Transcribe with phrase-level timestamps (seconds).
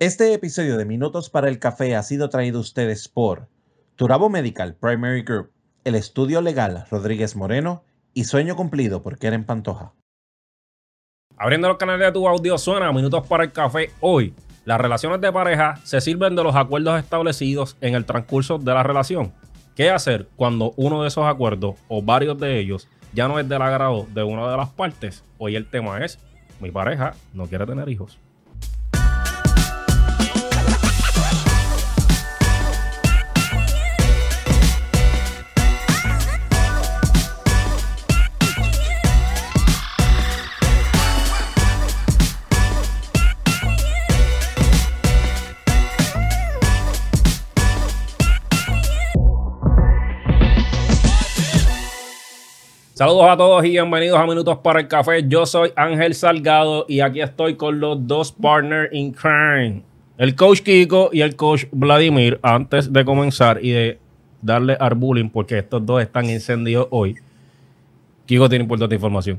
[0.00, 3.48] Este episodio de Minutos para el Café ha sido traído a ustedes por
[3.96, 5.50] Turabo Medical Primary Group,
[5.82, 7.82] el estudio legal Rodríguez Moreno
[8.14, 9.94] y Sueño Cumplido por Keren Pantoja.
[11.36, 14.34] Abriendo los canales de tu audio suena Minutos para el Café hoy.
[14.64, 18.84] Las relaciones de pareja se sirven de los acuerdos establecidos en el transcurso de la
[18.84, 19.32] relación.
[19.74, 23.62] ¿Qué hacer cuando uno de esos acuerdos o varios de ellos ya no es del
[23.62, 25.24] agrado de una de las partes?
[25.38, 26.20] Hoy el tema es,
[26.60, 28.20] mi pareja no quiere tener hijos.
[52.98, 55.24] Saludos a todos y bienvenidos a Minutos para el Café.
[55.28, 59.84] Yo soy Ángel Salgado y aquí estoy con los dos partners in crime.
[60.16, 62.40] El coach Kiko y el coach Vladimir.
[62.42, 64.00] Antes de comenzar y de
[64.42, 67.14] darle al bullying, porque estos dos están encendidos hoy.
[68.26, 69.38] Kiko tiene importante información.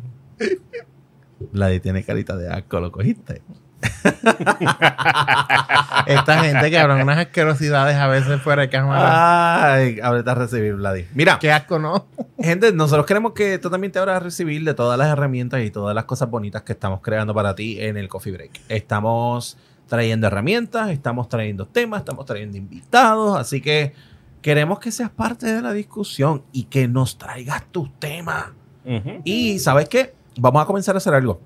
[1.51, 3.41] Vladimir tiene carita de asco, ¿lo cogiste?
[6.05, 9.73] Esta gente que hablan unas asquerosidades a veces fuera de cámara.
[9.73, 11.05] Ay, ahorita a recibir, Vladi.
[11.13, 12.07] Mira, Qué asco, ¿no?
[12.39, 15.71] gente, nosotros queremos que tú también te abras a recibir de todas las herramientas y
[15.71, 18.61] todas las cosas bonitas que estamos creando para ti en el Coffee Break.
[18.69, 23.93] Estamos trayendo herramientas, estamos trayendo temas, estamos trayendo invitados, así que
[24.41, 28.45] queremos que seas parte de la discusión y que nos traigas tus temas.
[28.85, 29.21] Ujú.
[29.23, 30.13] Y ¿sabes qué?
[30.37, 31.41] Vamos a comenzar a hacer algo.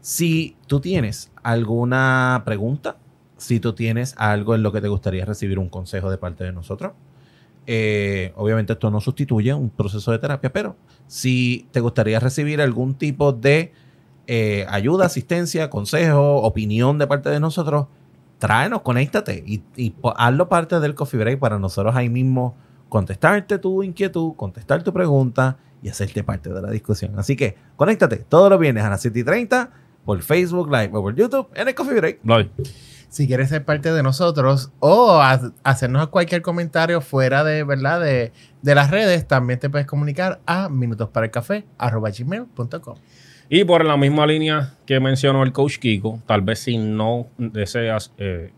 [0.00, 2.96] Si tú tienes alguna pregunta,
[3.36, 6.52] si tú tienes algo en lo que te gustaría recibir un consejo de parte de
[6.52, 6.92] nosotros,
[7.66, 12.94] eh, obviamente esto no sustituye un proceso de terapia, pero si te gustaría recibir algún
[12.94, 13.72] tipo de
[14.26, 17.86] eh, ayuda, asistencia, consejo, opinión de parte de nosotros,
[18.38, 22.56] tráenos, conéctate y, y hazlo parte del Coffee Break para nosotros ahí mismo
[22.88, 27.18] contestarte tu inquietud, contestar tu pregunta y hacerte parte de la discusión.
[27.18, 29.70] Así que conéctate todos los viernes a las 7 y 30
[30.10, 32.18] por Facebook Live o por YouTube en el Coffee Break.
[32.24, 32.50] Vladi.
[33.08, 38.00] Si quieres ser parte de nosotros o ha- hacernos cualquier comentario fuera de, ¿verdad?
[38.00, 38.32] De,
[38.62, 42.96] de las redes, también te puedes comunicar a minutosparelcafé.gmail.com
[43.48, 48.12] Y por la misma línea que mencionó el coach Kiko, tal vez si no deseas
[48.18, 48.52] eh,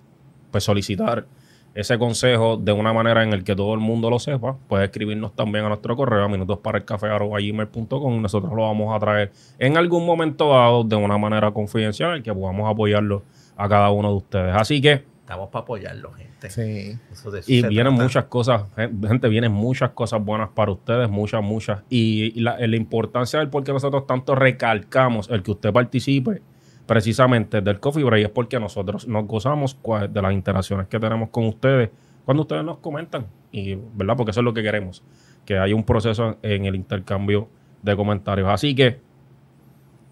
[0.50, 1.26] pues solicitar
[1.74, 5.34] ese consejo de una manera en el que todo el mundo lo sepa, puedes escribirnos
[5.34, 10.50] también a nuestro correo a minutosparaelcafé.gmail.com y nosotros lo vamos a traer en algún momento
[10.50, 13.22] dado de una manera confidencial y que podamos apoyarlo
[13.56, 14.54] a cada uno de ustedes.
[14.56, 16.50] Así que, Estamos para apoyarlo, gente.
[16.50, 16.98] Sí.
[17.10, 18.02] Eso de eso y vienen trata.
[18.02, 21.80] muchas cosas, gen- gente, vienen muchas cosas buenas para ustedes, muchas, muchas.
[21.88, 26.42] Y la, la importancia del por qué nosotros tanto recalcamos el que usted participe
[26.86, 29.76] precisamente del Coffee Break es porque nosotros nos gozamos
[30.10, 31.90] de las interacciones que tenemos con ustedes
[32.24, 33.26] cuando ustedes nos comentan.
[33.50, 34.16] Y, ¿verdad?
[34.16, 35.02] Porque eso es lo que queremos,
[35.44, 37.48] que haya un proceso en el intercambio
[37.82, 38.48] de comentarios.
[38.48, 39.00] Así que,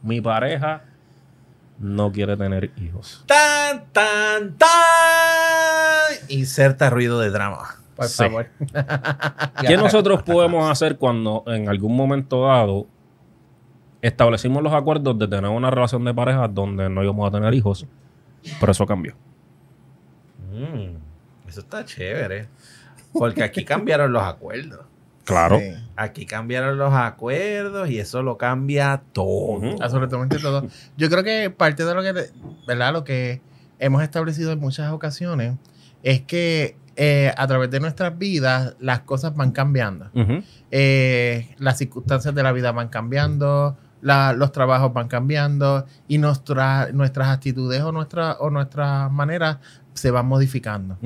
[0.02, 0.84] mi pareja
[1.78, 3.24] no quiere tener hijos.
[3.26, 4.68] Tan, tan, tan.
[6.28, 7.76] Inserta ruido de drama.
[7.96, 8.22] Por Sí.
[8.24, 8.46] favor.
[9.66, 12.86] ¿Qué nosotros podemos hacer cuando en algún momento dado
[14.02, 17.86] establecimos los acuerdos de tener una relación de pareja donde no íbamos a tener hijos?
[18.58, 19.14] Pero eso cambió.
[20.52, 20.96] Mm,
[21.48, 22.48] eso está chévere.
[23.12, 24.80] Porque aquí cambiaron los acuerdos.
[25.24, 25.58] Claro.
[25.58, 25.74] Sí.
[25.96, 29.60] Aquí cambiaron los acuerdos y eso lo cambia todo.
[29.80, 30.66] Absolutamente todo.
[30.96, 32.30] Yo creo que parte de lo que,
[32.66, 32.92] ¿verdad?
[32.92, 33.40] Lo que
[33.78, 35.54] hemos establecido en muchas ocasiones
[36.02, 40.10] es que eh, a través de nuestras vidas las cosas van cambiando.
[40.70, 46.90] Eh, las circunstancias de la vida van cambiando, la- los trabajos van cambiando y nuestra-
[46.92, 49.58] nuestras actitudes o, nuestra, o nuestras maneras
[49.94, 50.96] se van modificando.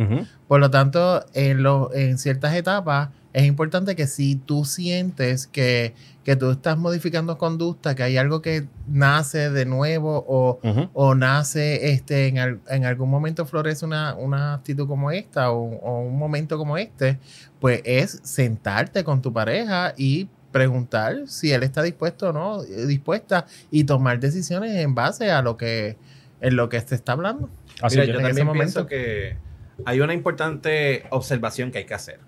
[0.46, 5.92] Por lo tanto, en, lo- en ciertas etapas es importante que si tú sientes que,
[6.22, 10.60] que tú estás modificando conducta, que hay algo que nace de nuevo o,
[10.92, 15.58] o nace este, en, al- en algún momento florece una, una actitud como esta o,
[15.80, 17.18] o un momento como este,
[17.58, 22.86] pues es sentarte con tu pareja y preguntar si él está dispuesto o no, eh,
[22.86, 25.96] dispuesta y tomar decisiones en base a lo que
[26.40, 27.50] en lo que se está hablando.
[27.82, 29.36] Así Mira, que yo en ese también pienso momento- que
[29.84, 32.20] hay una importante observación que hay que hacer.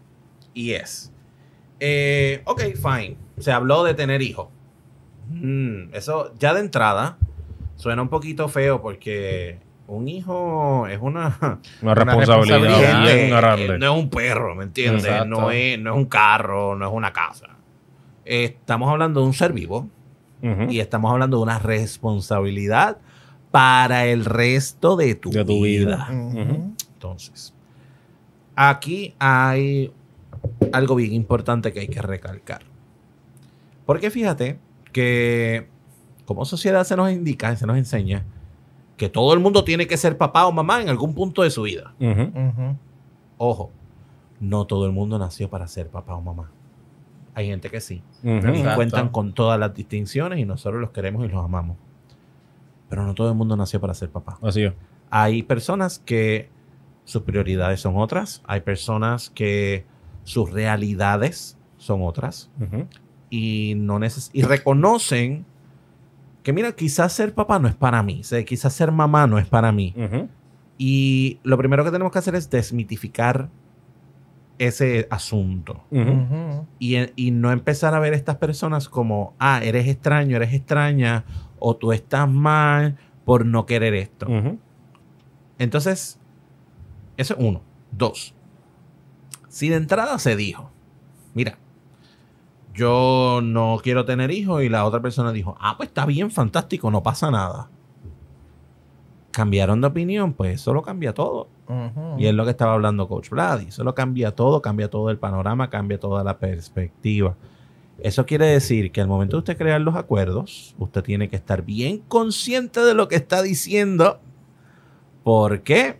[0.54, 1.12] Y es,
[1.80, 4.48] eh, ok, fine, se habló de tener hijos.
[5.28, 7.18] Mm, eso ya de entrada
[7.76, 11.38] suena un poquito feo porque un hijo es una...
[11.82, 13.02] una responsabilidad, responsabilidad.
[13.02, 13.78] bien Eh, grande.
[13.78, 15.04] No es un perro, ¿me entiendes?
[15.04, 15.26] Exacto.
[15.28, 17.48] No es, no es un carro, no es una casa.
[18.26, 19.88] Estamos hablando de un ser vivo
[20.68, 22.98] y estamos hablando de una responsabilidad
[23.50, 26.08] para el resto de tu, De tu vida.
[26.94, 27.54] Entonces,
[28.54, 29.92] aquí hay
[30.72, 32.62] algo bien importante que hay que recalcar.
[33.86, 34.58] Porque fíjate
[34.92, 35.68] que
[36.24, 38.24] como sociedad se nos indica, se nos enseña
[38.96, 41.62] que todo el mundo tiene que ser papá o mamá en algún punto de su
[41.62, 41.94] vida.
[43.38, 43.70] Ojo,
[44.40, 46.50] no todo el mundo nació para ser papá o mamá.
[47.36, 48.02] Hay gente que sí.
[48.22, 48.40] Y
[48.74, 51.76] cuentan con todas las distinciones y nosotros los queremos y los amamos.
[52.88, 54.38] Pero no todo el mundo nació para ser papá.
[54.40, 54.72] Así es.
[55.10, 56.48] Hay personas que
[57.04, 58.40] sus prioridades son otras.
[58.46, 59.84] Hay personas que
[60.24, 62.50] sus realidades son otras.
[63.28, 65.44] Y, no neces y reconocen
[66.42, 68.20] que, mira, quizás ser papá no es para mí.
[68.22, 69.94] o sea, quizás ser mamá no es para mí.
[70.78, 73.50] Y lo primero que tenemos que hacer es desmitificar
[74.58, 75.84] ese asunto.
[76.78, 81.24] Y, y no empezar a ver a estas personas como, ah, eres extraño, eres extraña,
[81.58, 84.26] o tú estás mal por no querer esto.
[85.58, 86.18] Entonces,
[87.16, 87.62] eso es uno.
[87.92, 88.34] Dos,
[89.48, 90.70] si de entrada se dijo,
[91.32, 91.56] mira,
[92.74, 96.90] yo no quiero tener hijos y la otra persona dijo, ah, pues está bien, fantástico,
[96.90, 97.70] no pasa nada.
[99.36, 101.48] Cambiaron de opinión, pues eso lo cambia todo.
[102.16, 103.66] Y es lo que estaba hablando Coach Vladi.
[103.66, 107.36] Eso lo cambia todo, cambia todo el panorama, cambia toda la perspectiva.
[107.98, 111.60] Eso quiere decir que al momento de usted crear los acuerdos, usted tiene que estar
[111.60, 114.20] bien consciente de lo que está diciendo.
[115.22, 115.98] ¿Por qué?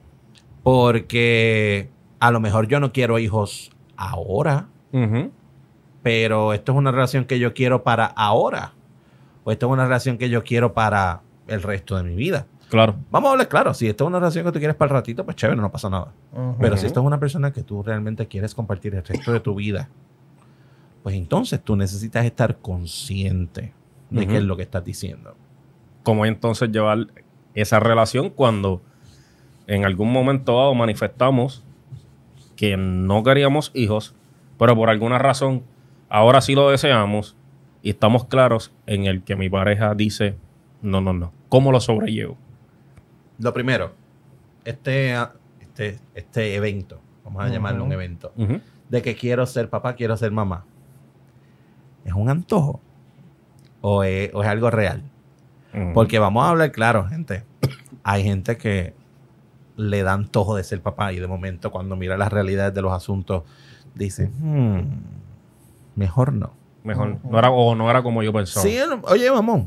[0.62, 4.68] Porque a lo mejor yo no quiero hijos ahora,
[6.02, 8.72] pero esto es una relación que yo quiero para ahora.
[9.44, 12.46] O esto es una relación que yo quiero para el resto de mi vida.
[12.68, 12.96] Claro.
[13.10, 13.74] Vamos a hablar claro.
[13.74, 15.88] Si esto es una relación que tú quieres para el ratito, pues chévere, no pasa
[15.88, 16.12] nada.
[16.60, 19.54] Pero si esto es una persona que tú realmente quieres compartir el resto de tu
[19.54, 19.88] vida,
[21.02, 23.72] pues entonces tú necesitas estar consciente
[24.10, 25.36] de qué es lo que estás diciendo.
[26.02, 27.06] ¿Cómo entonces llevar
[27.54, 28.82] esa relación cuando
[29.66, 31.64] en algún momento dado manifestamos
[32.56, 34.14] que no queríamos hijos,
[34.58, 35.62] pero por alguna razón
[36.08, 37.36] ahora sí lo deseamos
[37.82, 40.36] y estamos claros en el que mi pareja dice,
[40.82, 42.36] no, no, no, ¿cómo lo sobrellevo?
[43.38, 43.92] Lo primero,
[44.64, 45.14] este,
[45.60, 48.32] este, este evento, vamos a llamarlo un evento,
[48.88, 50.64] de que quiero ser papá, quiero ser mamá,
[52.04, 52.80] ¿es un antojo?
[53.80, 55.02] ¿O es, o es algo real?
[55.92, 57.44] Porque vamos a hablar claro, gente.
[58.02, 58.94] Hay gente que
[59.76, 62.92] le da antojo de ser papá y de momento cuando mira las realidades de los
[62.92, 63.42] asuntos
[63.94, 64.80] dice, "Hmm,
[65.96, 66.52] mejor no.
[66.82, 68.64] Mejor, no era, o no era como yo pensaba.
[68.64, 69.66] Sí, oye, vamos.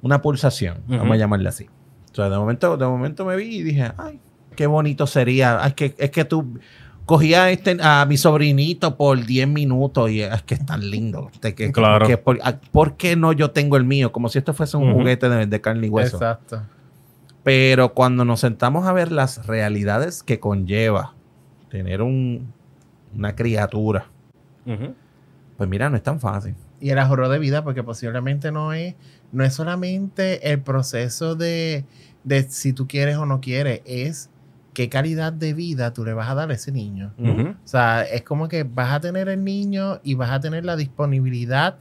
[0.00, 1.68] Una pulsación, vamos a llamarle así.
[2.12, 4.20] O sea, de momento, de momento me vi y dije, ay,
[4.56, 5.62] qué bonito sería.
[5.62, 6.58] Ay, que, es que tú
[7.06, 11.30] cogías a, este, a mi sobrinito por 10 minutos y es que es tan lindo.
[11.40, 12.06] De que- Claro.
[12.06, 12.38] que por,
[12.72, 14.12] ¿Por qué no yo tengo el mío?
[14.12, 16.16] Como si esto fuese un juguete de, de carne y hueso.
[16.16, 16.62] Exacto.
[17.44, 21.14] Pero cuando nos sentamos a ver las realidades que conlleva
[21.70, 22.52] tener un,
[23.16, 24.06] una criatura,
[25.56, 26.54] pues mira, no es tan fácil.
[26.80, 28.94] Y el ahorro de vida, porque posiblemente no es,
[29.32, 31.84] no es solamente el proceso de,
[32.24, 34.30] de si tú quieres o no quieres, es
[34.74, 37.12] qué calidad de vida tú le vas a dar a ese niño.
[37.18, 40.76] O sea, es como que vas a tener el niño y vas a tener la
[40.76, 41.76] disponibilidad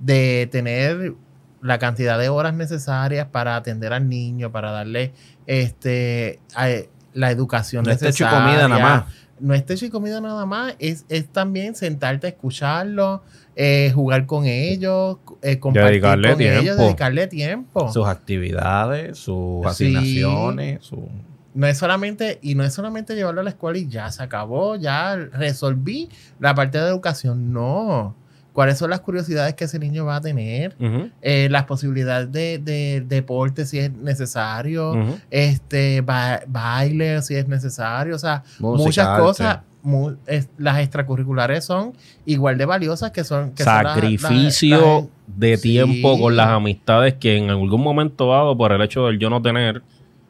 [0.00, 1.14] de tener
[1.62, 5.12] la cantidad de horas necesarias para atender al niño, para darle
[5.46, 6.68] este a-
[7.12, 8.30] la educación No necesaria.
[8.30, 9.04] comida nada más.
[9.40, 13.22] No es techo y comida nada más, es, es también sentarte a escucharlo,
[13.56, 17.90] eh, jugar con ellos, eh, compartir Dedicarle con ellos, dedicarle tiempo.
[17.92, 19.94] Sus actividades, sus Sí.
[19.94, 21.08] asignaciones, su...
[21.52, 24.76] No es solamente, y no es solamente llevarlo a la escuela y ya se acabó,
[24.76, 27.52] ya resolví la parte de educación.
[27.52, 28.14] No.
[28.60, 30.76] ¿Cuáles son las curiosidades que ese niño va a tener?
[31.22, 34.92] Eh, las posibilidades de, de deporte si es necesario,
[35.30, 39.22] este ba- baile si es necesario, o sea, Música, muchas arte.
[39.22, 39.58] cosas.
[39.82, 41.94] mu- es- las extracurriculares son
[42.26, 45.04] igual de valiosas que son que son las- las- Sacrificio las-
[45.38, 45.62] de Sí.
[45.62, 49.40] tiempo con las amistades que en algún momento dado, por el hecho de yo no
[49.40, 49.80] tener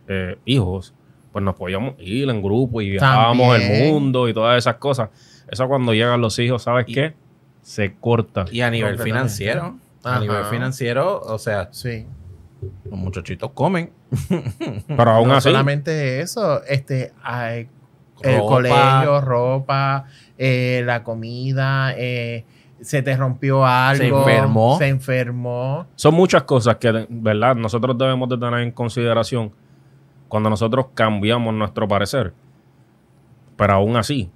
[0.07, 0.95] eh, hijos,
[1.33, 5.09] pues nos podíamos ir en grupo y viajábamos el mundo y todas esas cosas.
[5.51, 7.15] Eso cuando llegan los hijos, ¿sabes Y- qué?
[7.63, 8.47] Se corta.
[8.51, 12.07] Y a nivel financiero, a nivel financiero, o sea, sí.
[12.85, 13.93] los muchachitos comen.
[14.87, 17.69] Pero aún no así, solamente eso, este, hay
[18.23, 18.49] el Ropa.
[18.49, 20.05] colegio, ropa,
[20.37, 22.45] eh, la comida, eh,
[22.81, 24.79] se te rompió algo, Se enfermó.
[24.79, 25.87] se enfermó.
[25.97, 27.55] son muchas cosas que, ¿verdad?
[27.57, 29.53] Nosotros debemos de tener en consideración
[30.29, 32.33] cuando nosotros cambiamos nuestro parecer.
[33.57, 34.31] Pero aún así,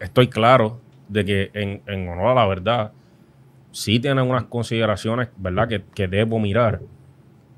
[0.00, 2.92] estoy claro de que en, en honor a la verdad,
[3.72, 5.68] sí tienen unas consideraciones, ¿verdad?
[5.68, 6.80] Que, que debo mirar,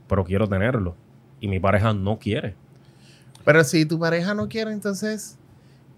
[0.09, 0.97] pero quiero tenerlo.
[1.41, 2.55] y mi pareja no quiere.
[3.45, 5.37] Pero si tu pareja no quiere, entonces,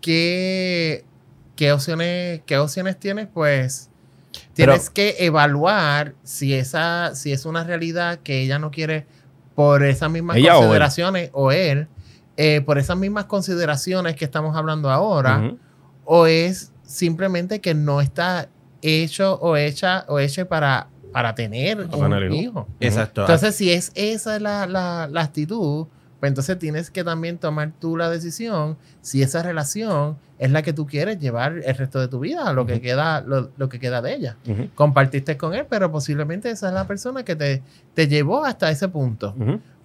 [0.01, 1.05] ¿qué,
[1.55, 3.29] qué, opciones, qué opciones tienes?
[3.33, 3.91] Pues
[4.55, 9.05] tienes que evaluar si, esa, si es una realidad que ella no quiere
[9.55, 10.61] por esas mismas Ella o él.
[10.63, 11.87] consideraciones, o él,
[12.39, 15.55] eh, por esas mismas consideraciones que estamos hablando ahora,
[16.07, 18.49] o es simplemente que no está
[18.83, 22.35] hecho o hecha o hecho para, para tener Para un tener hijo.
[22.43, 22.69] hijo.
[22.81, 23.23] Exacto.
[23.23, 25.87] Entonces, si es esa la, la, la actitud,
[26.21, 30.73] pues entonces tienes que también tomar tú la decisión si esa relación es la que
[30.73, 34.03] tú quieres llevar el resto de tu vida, lo que queda, lo, lo que queda
[34.03, 34.37] de ella.
[34.75, 37.63] Compartiste con él, pero posiblemente esa es la persona que te,
[37.95, 39.35] te llevó hasta ese punto.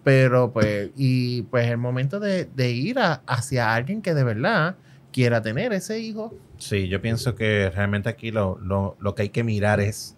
[0.03, 4.75] Pero pues, y pues el momento de, de ir a- hacia alguien que de verdad
[5.11, 6.33] quiera tener ese hijo.
[6.59, 10.15] Sí, yo pienso que realmente aquí lo, lo- lo que hay que mirar es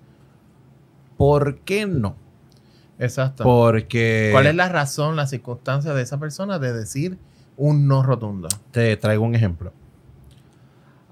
[1.18, 2.16] ¿por qué no?
[3.00, 3.44] Exacto.
[3.44, 7.18] Porque ¿Cuál es la razón, la circunstancia de esa persona de decir
[7.58, 8.48] un no rotundo?
[8.72, 9.72] te traigo un ejemplo.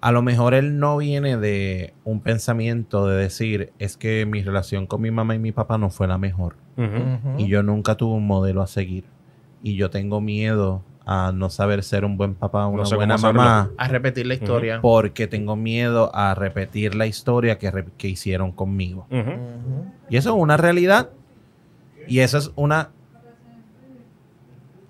[0.02, 4.88] A lo mejor él no viene de un pensamiento de decir es que mi relación
[4.88, 6.56] con mi mamá y mi papá no fue la mejor
[7.38, 9.04] y yo nunca tuve un modelo a seguir
[9.62, 10.82] y yo tengo miedo
[11.12, 13.42] a no saber ser un buen papá, una sé buena hacerlo.
[13.42, 14.80] mamá A repetir la historia.
[14.80, 19.08] porque tengo miedo a repetir la historia que, que hicieron conmigo.
[20.08, 21.10] Y eso es una realidad.
[22.08, 22.90] Y eso es una...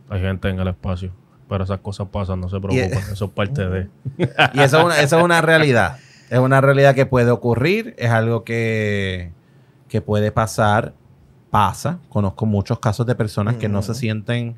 [0.09, 1.11] Hay gente en el espacio.
[1.47, 2.99] Pero esas cosas pasan, no se preocupen.
[3.11, 3.87] Eso es parte de.
[4.53, 5.97] Y eso es una, eso es una realidad.
[6.29, 7.95] Es una realidad que puede ocurrir.
[7.97, 9.31] Es algo que,
[9.87, 10.93] que puede pasar.
[11.49, 11.99] Pasa.
[12.09, 13.99] Conozco muchos casos de personas que no se Ujú.
[13.99, 14.57] sienten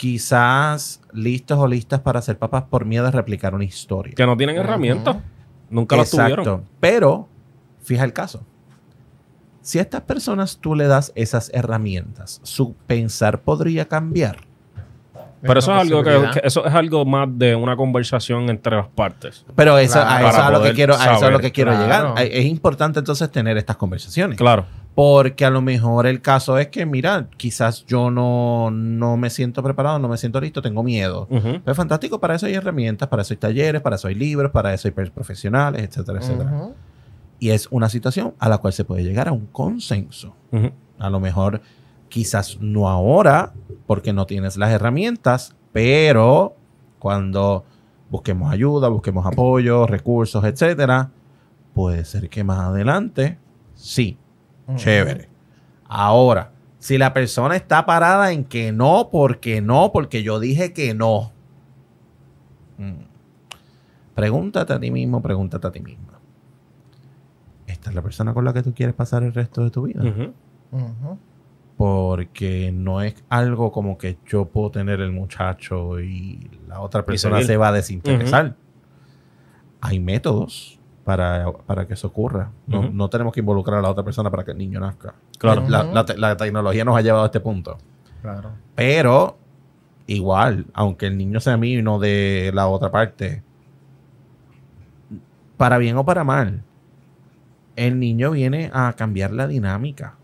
[0.00, 4.14] quizás listos o listas para ser papás por miedo a replicar una historia.
[4.14, 5.18] Que no tienen herramientas.
[5.68, 6.64] Nunca las tuvieron.
[6.80, 7.28] Pero,
[7.82, 8.42] fija el caso.
[9.60, 14.46] Si a estas personas tú le das esas herramientas, su pensar podría cambiar.
[15.42, 18.88] Pero eso es, algo que, que- eso es algo más de una conversación entre las
[18.88, 19.44] partes.
[19.54, 20.10] Pero eso, Claro.
[20.26, 22.14] a eso es a lo que quiero, a eso es lo que quiero Claro.
[22.14, 22.26] llegar.
[22.32, 24.36] Es importante entonces tener estas conversaciones.
[24.36, 24.66] Claro.
[24.94, 29.62] Porque a lo mejor el caso es que, mira, quizás yo no, no me siento
[29.62, 31.26] preparado, no me siento listo, tengo miedo.
[31.30, 31.60] Ujú.
[31.64, 34.74] Pues fantástico, para eso hay herramientas, para eso hay talleres, para eso hay libros, para
[34.74, 36.50] eso hay profesionales, etcétera, etcétera.
[36.52, 36.74] Ujú.
[37.38, 40.34] Y es una situación a la cual se puede llegar a un consenso.
[40.52, 40.70] Ujú.
[40.98, 41.62] A lo mejor,
[42.10, 43.54] quizás no ahora,
[43.86, 46.54] porque no tienes las herramientas, pero
[46.98, 47.64] cuando
[48.10, 51.10] busquemos ayuda, busquemos apoyo, recursos, etcétera,
[51.72, 53.38] puede ser que más adelante,
[53.74, 54.18] sí,
[54.76, 55.30] chévere.
[55.88, 60.92] Ahora, si la persona está parada en que no, porque no, porque yo dije que
[60.94, 61.32] no.
[62.78, 63.04] Mm.
[64.14, 66.18] Pregúntate a ti mismo, pregúntate a ti misma.
[67.66, 70.02] ¿Esta es la persona con la que tú quieres pasar el resto de tu vida?
[70.02, 71.18] Ujú.
[71.80, 77.40] Porque no es algo como que yo puedo tener el muchacho y la otra persona
[77.42, 78.54] se va a desinteresar.
[79.80, 82.50] Hay métodos para, para que eso ocurra.
[82.66, 85.14] No, no tenemos que involucrar a la otra persona para que el niño nazca.
[85.38, 85.66] Claro.
[85.70, 85.94] La, Ujú.
[85.94, 87.78] la te- la tecnología nos ha llevado a este punto.
[88.20, 88.50] Claro.
[88.74, 89.38] Pero,
[90.06, 93.42] igual, aunque el niño sea mío y no de la otra parte,
[95.56, 96.62] para bien o para mal,
[97.74, 100.16] el niño viene a cambiar la dinámica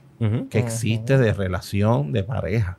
[0.50, 2.78] Que existe de relación de pareja,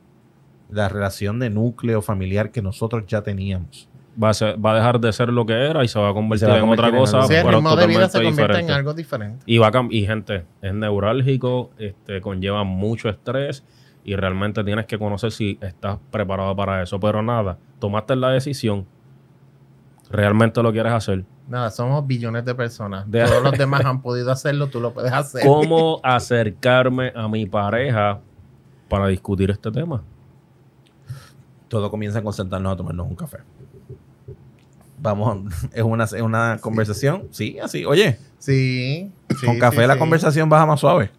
[0.70, 3.88] la relación de núcleo familiar que nosotros ya teníamos.
[4.20, 6.12] Va, a ser- va a dejar de ser lo que era y se va a
[6.12, 7.22] convertir Se va a en otra en cosa.
[7.22, 8.72] Sí, el ritmo de vida se convierte en diferente.
[8.72, 9.44] algo diferente.
[9.46, 13.64] Y va a y gente, es neurálgico, este, conlleva mucho estrés
[14.02, 16.98] y realmente tienes que conocer si estás preparado para eso.
[16.98, 18.86] Pero nada, tomaste la decisión,
[20.10, 21.24] realmente lo quieres hacer.
[21.48, 23.10] Nada, somos billones de personas.
[23.10, 25.42] De- Todos los demás han podido hacerlo, tú lo puedes hacer.
[25.46, 28.20] ¿Cómo acercarme a mi pareja
[28.88, 30.02] para discutir este tema?
[31.68, 33.38] Todo comienza con sentarnos a tomarnos un café.
[35.00, 37.84] Vamos, es una, es una conversación, sí, así.
[37.84, 39.10] Oye, Sí.
[39.38, 39.98] sí, con café sí, la sí.
[40.00, 41.10] conversación baja más suave,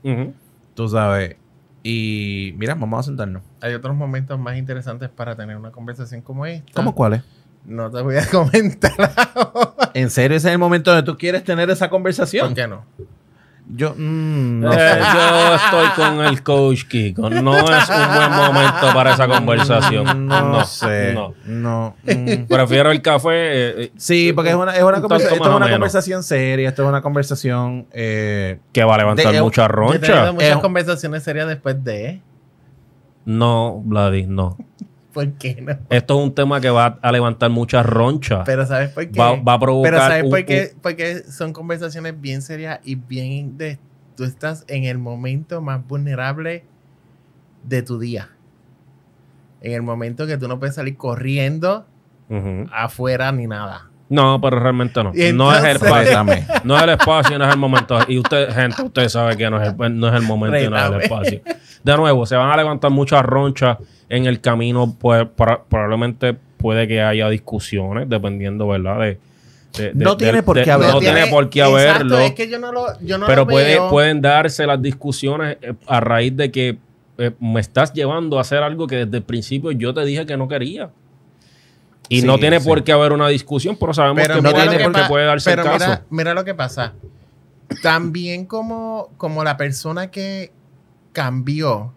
[0.73, 1.37] tú sabes.
[1.81, 3.41] Y mira, vamos a sentarnos.
[3.61, 6.71] Hay otros momentos más interesantes para tener una conversación como esta.
[6.73, 7.23] ¿Cómo cuáles?
[7.65, 8.93] No te voy a comentar
[9.35, 9.91] ahora.
[9.93, 12.47] ¿En serio ese es el momento donde tú quieres tener esa conversación?
[12.47, 12.83] ¿Por qué no?
[13.71, 14.99] Yo, mm, no Eh, sé.
[14.99, 17.29] yo estoy con el coach Kiko.
[17.29, 20.25] No es un buen momento para esa conversación.
[20.27, 21.13] No, sé.
[21.13, 21.35] no.
[21.45, 21.95] No.
[22.03, 22.45] mm.
[22.47, 23.29] Prefiero el café.
[23.29, 26.81] eh, eh, Sí, porque es una, es una, conversa- esto es una conversación seria, esto
[26.81, 27.85] es una conversación...
[27.91, 30.31] eh, que va a levantar De- mucha Yo he tenido roncha.
[30.31, 32.21] muchas conversaciones serias después de.
[33.25, 34.57] No, Vladi, no.
[35.13, 35.71] ¿Por qué no?
[35.89, 38.43] Esto es un tema que va a levantar mucha roncha.
[38.43, 39.19] Pero ¿sabes por qué?
[39.19, 39.91] Va, va a provocar.
[39.91, 40.73] Pero ¿sabes un- por qué?
[40.81, 43.79] Porque son conversaciones bien serias y bien de...
[44.15, 46.63] Tú estás en el momento más vulnerable
[47.63, 48.29] de tu día.
[49.61, 51.85] En el momento que tú no puedes salir corriendo
[52.71, 53.88] afuera ni nada.
[54.09, 55.11] No, pero realmente no.
[55.13, 56.03] Y no es el espacio.
[56.05, 56.45] Rétame.
[56.63, 57.99] No es el espacio, no es el momento.
[58.07, 60.77] Y usted, gente, usted sabe que no es el, no es el momento y no
[60.77, 61.41] es el espacio.
[61.83, 63.77] De nuevo, se van a levantar muchas ronchas
[64.09, 64.95] en el camino.
[64.99, 68.99] Pues para- probablemente puede que haya discusiones, dependiendo, ¿verdad?
[68.99, 69.19] De,
[69.77, 72.17] de- de- No de- tiene por qué haber- No tiene por qué Exacto, haberlo.
[72.19, 73.89] es que yo no lo, yo no pero lo puede, veo.
[73.91, 76.77] pueden darse las discusiones eh, a raíz de que
[77.19, 80.35] eh, me estás llevando a hacer algo que desde el principio yo te dije que
[80.35, 80.89] no quería.
[82.09, 82.67] Y Sí, no tiene sí.
[82.67, 85.25] por qué haber una discusión, pero sabemos Pero que puede, lo que porque pa- puede
[85.25, 85.85] darse pero el caso.
[85.89, 86.93] Mira, mira lo que pasa.
[87.83, 90.51] También como, como la persona que
[91.13, 91.93] cambió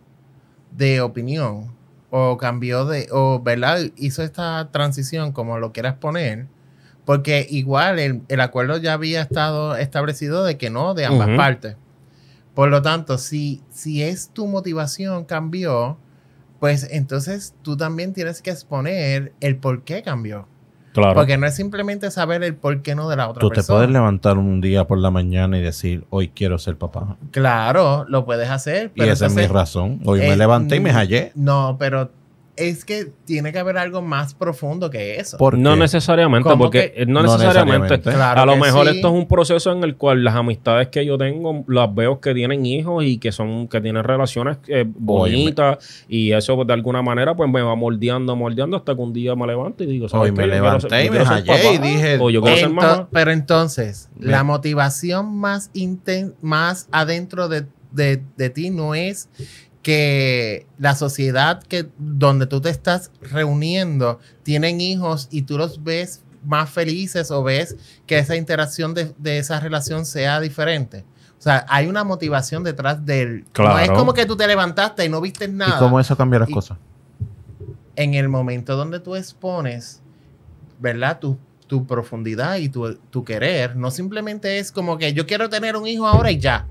[0.71, 1.75] de opinión
[2.11, 6.47] o cambió de, o verdad, hizo esta transición como lo quieras poner,
[7.07, 11.77] porque igual el, el acuerdo ya había estado establecido de que no, de ambas partes.
[12.55, 15.97] Por lo tanto, si, si es tu motivación cambió,
[16.63, 20.47] pues entonces tú también tienes que exponer el por qué cambió.
[20.93, 21.15] Claro.
[21.15, 23.79] Porque no es simplemente saber el por qué no de la otra Tú te persona.
[23.79, 27.17] puedes levantar un día por la mañana y decir, hoy quiero ser papá.
[27.33, 28.93] Claro, lo puedes hacer.
[28.95, 30.03] Y esa es mi razón.
[30.05, 31.33] Hoy me eh, levanté y me hallé.
[31.35, 32.13] No, pero
[32.55, 35.39] es que tiene que haber algo más profundo que eso.
[35.39, 37.07] ¿Por No necesariamente, ¿Cómo porque que?
[37.07, 37.99] no, No necesariamente.
[38.01, 38.97] Claro a lo que mejor sí.
[38.97, 42.35] esto es un proceso en el cual las amistades que yo tengo las veo que
[42.35, 47.01] tienen hijos y que son que tienen relaciones eh, bonitas y eso pues, de alguna
[47.01, 50.31] manera pues me va moldeando, moldeando hasta que un día me levanto y digo, ¿sabes
[50.31, 52.57] Hoy me Yo quiero levanté ser- y me ser hallé y dije, o yo quiero
[52.59, 53.09] ser Ento- mamá.
[53.11, 59.29] pero entonces, Me- la motivación más, inten- más adentro de, de- de ti no es
[59.83, 66.23] que la sociedad que, donde tú te estás reuniendo tienen hijos y tú los ves
[66.45, 71.05] más felices o ves que esa interacción de, de esa relación sea diferente.
[71.39, 73.41] O sea, hay una motivación detrás del...
[73.41, 73.79] No Claro.
[73.81, 75.75] es como que tú te levantaste y no viste nada.
[75.77, 76.79] ¿Y cómo eso cambia las Y- cosas?
[77.95, 80.01] en el momento donde tú expones,
[80.81, 81.19] ¿verdad?
[81.19, 81.37] Tu,
[81.67, 85.87] tu profundidad y tu, tu querer, no simplemente es como que yo quiero tener un
[85.87, 86.67] hijo ahora y ya.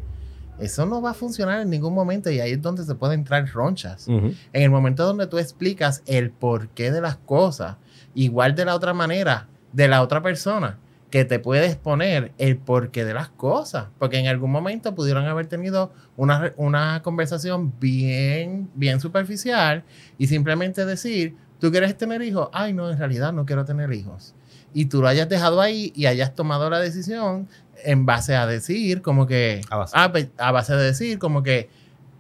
[0.62, 3.48] Eso no va a funcionar en ningún momento y ahí es donde se pueden entrar
[3.52, 4.08] ronchas.
[4.08, 7.78] En el momento donde tú explicas el porqué de las cosas,
[8.14, 10.78] igual de la otra manera, de la otra persona,
[11.10, 13.88] que te puede exponer el porqué de las cosas.
[13.98, 19.84] Porque en algún momento pudieron haber tenido una, una conversación bien, bien superficial
[20.20, 22.50] y simplemente decir, ¿tú quieres tener hijos?
[22.54, 24.36] Ay, no, en realidad no quiero tener hijos.
[24.74, 27.50] Y tú lo hayas dejado ahí y hayas tomado la decisión
[27.86, 29.94] en base a decir como que, A base.
[29.96, 31.70] ah, pues, a base de decir como que,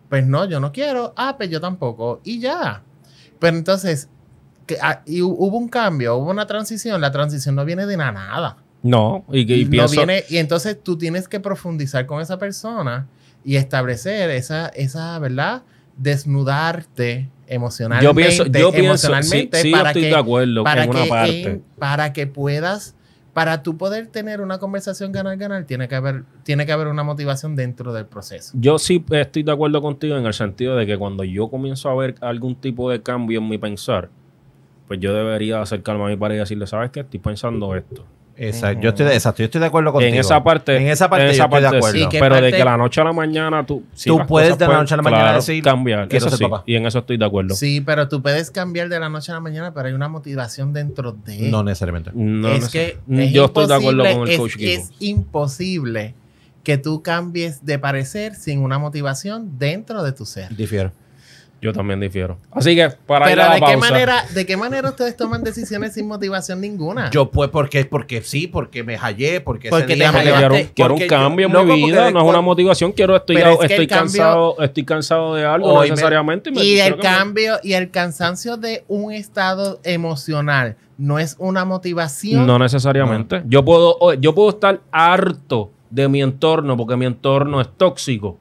[0.09, 2.83] pues no, yo no quiero, ah, pues yo tampoco, y ya.
[3.39, 4.09] Pero entonces,
[4.67, 7.97] que, ah, y hu- hubo un cambio, hubo una transición, la transición no viene de
[7.97, 8.57] la nada.
[8.83, 12.37] No, y, que- y No pienso, viene, y entonces tú tienes que profundizar con esa
[12.39, 13.07] persona
[13.45, 15.63] y establecer esa, esa ¿verdad?
[15.97, 18.05] Desnudarte emocionalmente.
[18.05, 21.09] yo pienso, yo pienso, sí, emocionalmente sí para estoy que, de acuerdo para una que,
[21.09, 21.41] parte.
[21.43, 22.95] en- para que puedas,
[23.33, 27.55] para tú poder tener una conversación ganar-ganar, tiene que haber, tiene que haber una motivación
[27.55, 28.51] dentro del proceso.
[28.55, 31.95] Yo sí estoy de acuerdo contigo en el sentido de que cuando yo comienzo a
[31.95, 34.09] ver algún tipo de cambio en mi pensar,
[34.87, 37.01] pues yo debería acercarme a mi pareja y decirle, ¿sabes qué?
[37.01, 38.03] Estoy pensando esto.
[38.37, 38.81] Exacto.
[38.81, 39.39] Yo estoy de, exacto.
[39.39, 40.13] Yo estoy de acuerdo contigo.
[40.13, 41.97] En esa parte, En esa parte en yo esa estoy de parte acuerdo.
[41.97, 43.83] sí, ¿Y qué pero de parte- que la noche a la mañana tú...
[44.05, 46.07] Tú puedes de la noche a la mañana claro, decir, cambiar.
[46.07, 46.63] "Quiero Eso ser sí, papá".
[46.65, 47.55] y en eso estoy de acuerdo.
[47.55, 50.73] Sí, pero tú puedes cambiar de la noche a la mañana, pero hay una motivación
[50.73, 51.49] dentro de...
[51.51, 52.11] No necesariamente.
[52.13, 54.71] No, es que Mm, es yo estoy de acuerdo imposible- con el es- coach Kiko.
[54.81, 56.15] Es imposible
[56.63, 60.55] que tú cambies de parecer sin una motivación dentro de tu ser.
[60.55, 60.91] Difiero.
[61.61, 62.39] Yo también difiero.
[62.51, 65.43] Así que, para ir Pero a la ¿de qué, manera, ¿de qué manera ustedes toman
[65.43, 67.11] decisiones sin motivación ninguna?
[67.11, 70.25] Yo pues porque, porque sí, porque me hallé, porque, ese Porque te día me porque
[70.25, 70.39] levanté.
[70.41, 70.73] quiero, levanté.
[70.73, 72.91] quiero un Porque yo- cambio en loco, mi porque vida, no es una motivación.
[72.93, 76.49] Quiero, estoy, Pero es que estoy cambio- cansado, estoy cansado de algo Hoy me- necesariamente.
[76.49, 81.35] y me- y quiero el cambio y el cansancio de un estado emocional no es
[81.37, 82.47] una motivación.
[82.47, 83.43] No necesariamente.
[83.45, 88.39] Yo puedo, yo puedo estar harto de mi entorno porque mi entorno es tóxico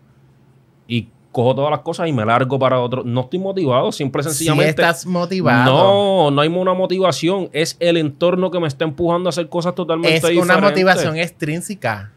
[0.89, 3.03] y cojo todas las cosas y me largo para otro.
[3.05, 4.71] No estoy motivado, simple y si sencillamente.
[4.71, 5.65] estás motivado.
[5.73, 7.49] No, no hay una motivación.
[7.53, 10.45] Es el entorno que me está empujando a hacer cosas totalmente es diferentes.
[10.57, 12.11] una motivación extrínseca.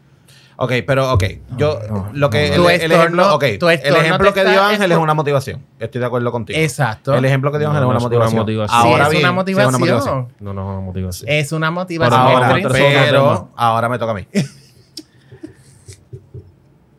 [0.56, 1.24] Ok, pero ok.
[1.56, 2.54] Yo, no, lo que, no.
[2.54, 5.12] el, Tu el entorno- ejemplo, ok, tu el ejemplo que dio Ángel es- es una
[5.14, 5.62] motivación.
[5.80, 6.56] Estoy de acuerdo contigo.
[6.60, 7.12] Exacto.
[7.12, 8.68] El ejemplo que dio Ángel no es es una una motivación.
[8.68, 9.80] Sí, Ahora es bien, una sí, es motivación.
[9.80, 10.28] motivación.
[10.38, 11.28] No, no es una motivación.
[11.30, 12.68] Es una motivación Ahora, Ahora,
[13.04, 14.28] pero ahora me toca a mí.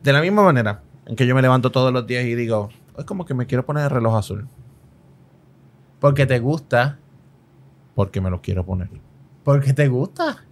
[0.02, 3.04] De la misma manera en que yo me levanto todos los días y digo, es
[3.04, 4.48] como que me quiero poner el reloj azul
[6.00, 6.98] Porque te gusta.
[7.94, 8.90] porque me lo quiero poner.
[9.44, 10.44] Porque te gusta.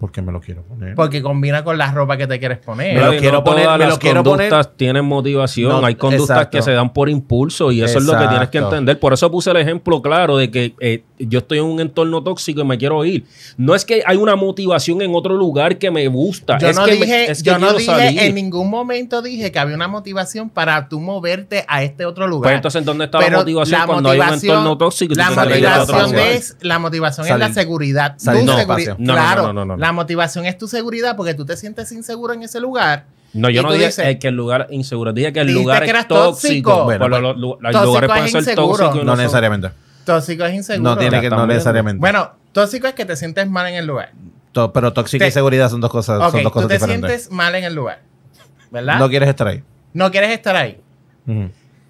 [0.00, 0.94] Porque me lo quiero poner.
[0.94, 2.94] Porque combina con la ropa que te quieres poner.
[2.96, 5.68] Me lo quiero no poner- todas me lo las quiero conductas tienen motivación.
[5.68, 6.56] No, Hay conductas exacto.
[6.56, 8.98] que se dan por impulso y eso es lo que tienes que entender.
[8.98, 12.62] Por eso puse el ejemplo claro de que eh, yo estoy en un entorno tóxico
[12.62, 13.26] y me quiero ir.
[13.58, 16.56] No es que hay una motivación en otro lugar que me gusta.
[16.56, 18.20] Yo es no que me- dije, es que yo no quiero dije salir.
[18.22, 22.44] en ningún momento dije que había una motivación para tú moverte a este otro lugar.
[22.48, 25.12] Pues entonces, ¿dónde está Pero la motivación la cuando hay un motivación- entorno tóxico?
[25.12, 27.46] y La motivación es la motivación es Salir.
[27.48, 28.14] la seguridad.
[28.16, 29.89] Salir Tu seguri- no, claro, no, no, no, no.
[29.90, 33.06] La motivación es tu seguridad porque tú te sientes inseguro en ese lugar.
[33.32, 35.12] No, yo no dije dices- que el lugar inseguro.
[35.12, 36.14] Dije que el lugar que es tóxico.
[36.70, 36.84] tóxico.
[36.84, 39.70] Bueno, Bueno, los, los tóxico lugares es pueden ser tóxicos no no necesariamente.
[40.04, 40.90] Tóxico es inseguro.
[40.90, 41.98] No tiene que, no necesariamente.
[42.00, 44.12] Bueno, tóxico es que te sientes mal en el lugar.
[44.52, 47.10] To- pero tóxica y seguridad son dos cosas, Ok, son dos tú te diferentes.
[47.10, 48.00] sientes mal en el lugar.
[48.70, 48.94] ¿Verdad?
[48.94, 49.62] No No, quieres estar ahí.
[50.12, 50.80] quieres estar ahí.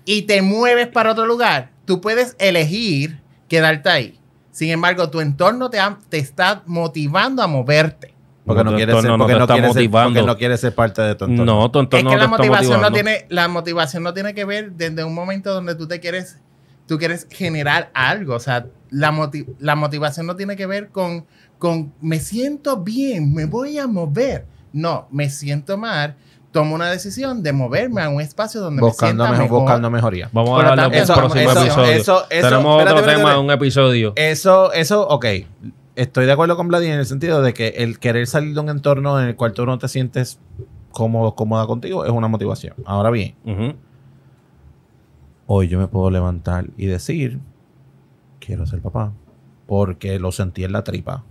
[0.07, 1.71] Y te mueves para otro lugar.
[1.85, 4.20] Tú puedes elegir quedarte ahí.
[4.61, 8.13] Sin embargo, tu entorno te, ha- te está motivando a moverte.
[8.45, 11.01] Porque no quieres ser, no porque no está quieres ser, porque no quieres ser parte
[11.01, 11.63] de tu entorno.
[11.63, 14.45] No, tu Es entorno que no la motivación no tiene, la motivación no tiene que
[14.45, 16.41] ver desde un momento donde tú te quieres,
[16.87, 18.35] tú quieres generar algo.
[18.35, 21.25] O sea, la, moti- la motivación no tiene que ver con,
[21.59, 24.45] con me siento bien, me voy a mover.
[24.75, 26.17] No, me siento mal,
[26.53, 29.61] tomo una decisión de moverme a un espacio donde buscando, me sienta mejor, mejor.
[29.61, 30.29] buscando mejoría.
[30.33, 31.85] Vamos Por a darle tanto, un próximo eso- episodio.
[31.93, 33.39] eso- eso- Tenemos espérate, otro espérate, tema espérate.
[33.39, 34.13] en un episodio.
[34.17, 35.27] Eso, eso, ok.
[35.97, 38.69] Estoy de acuerdo con Vladimir en el sentido de que el querer salir de un
[38.71, 40.39] entorno en el cual tú no te sientes
[40.93, 42.75] cómodo, cómoda contigo es una motivación.
[42.85, 43.35] Ahora bien,
[45.47, 47.39] hoy yo me puedo levantar y decir,
[48.39, 49.13] quiero ser papá,
[49.67, 51.25] porque lo sentí en la tripa.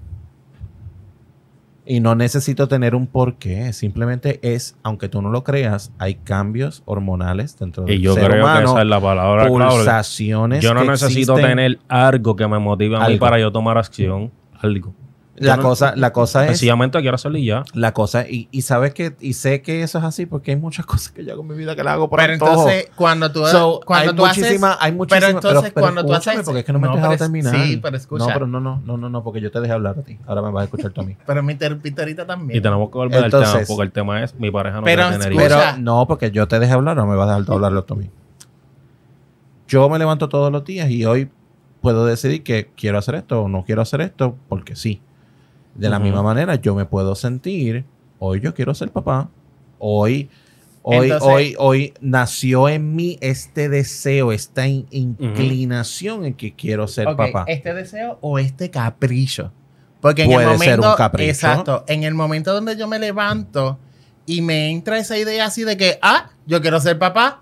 [1.91, 6.83] Y no necesito tener un porqué, simplemente es, aunque tú no lo creas, hay cambios
[6.85, 10.75] hormonales dentro del Y yo ser creo que humano, esa es la palabra pulsaciones Yo
[10.75, 11.57] no que necesito existen.
[11.57, 13.19] tener algo que me motive a mí Algo.
[13.19, 14.31] para yo tomar acción.
[14.61, 14.93] Algo.
[15.39, 17.63] La no- cosa, la cosa es Sencillamente quiero hacerlo y ya.
[17.73, 20.85] la cosa y, y sabes que y sé que eso es así porque hay muchas
[20.85, 22.51] cosas que yo hago en mi vida que las hago por Pero antojo.
[22.51, 24.83] entonces, cuando tú, So, cuando hay tú muchísima, haces...
[24.83, 26.41] hay muchísima, pero entonces, pero cuando tú haces...
[26.43, 27.55] porque es que no me has dejado pero terminar.
[27.55, 28.25] Sí, pero escucha.
[28.27, 30.17] No, pero no, no, no, no, no, porque yo te dejé hablar a ti.
[30.27, 31.15] Ahora me vas a escuchar tú a mí.
[31.25, 32.57] Pero mi terpiterita también.
[32.57, 35.03] Y tenemos que volver al tema, Entonces- porque el tema es mi pareja no Pero
[35.03, 35.65] quiere tener escucha, hijos.
[35.73, 37.93] Pero no, porque yo te dejé hablar, no me vas a dejar tú hablarlo tú
[37.93, 38.09] a mí.
[39.67, 41.29] Yo me levanto todos los días y hoy
[41.81, 45.01] puedo decidir que quiero hacer esto o no quiero hacer esto porque sí.
[45.75, 47.85] De la misma manera, yo me puedo sentir,
[48.19, 49.29] hoy yo quiero ser papá,
[49.77, 50.29] hoy,
[50.81, 56.87] hoy, Entonces- hoy, hoy nació en mí este deseo, esta in- inclinación en que quiero
[56.87, 57.45] ser papá.
[57.47, 59.51] ¿Este deseo o este capricho?
[60.01, 61.29] Porque en Puede el momento, ser un capricho.
[61.29, 61.83] Exacto.
[61.87, 63.77] En el momento donde yo me levanto
[64.25, 67.41] y me entra esa idea así de que, ah, yo quiero ser papá,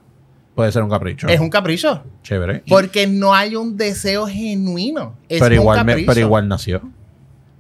[0.56, 1.28] Puede ser un capricho.
[1.28, 2.04] es un capricho.
[2.24, 2.64] Chévere.
[2.68, 5.16] Porque no hay un deseo genuino.
[5.30, 6.82] Es pero, un igual me- pero igual nació.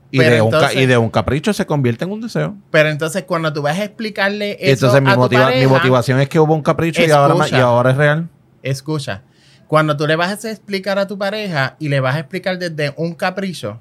[0.10, 2.56] Y, de un y de un capricho se convierte en un deseo.
[2.72, 6.20] Pero entonces cuando tú vas a explicarle eso entonces mi, a tu motiva- mi motivación
[6.22, 8.30] es que hubo un capricho y ahora, y ahora es real.
[8.64, 9.24] Escucha,
[9.68, 12.94] cuando tú le vas a explicar a tu pareja y le vas a explicar desde
[12.96, 13.80] un capricho,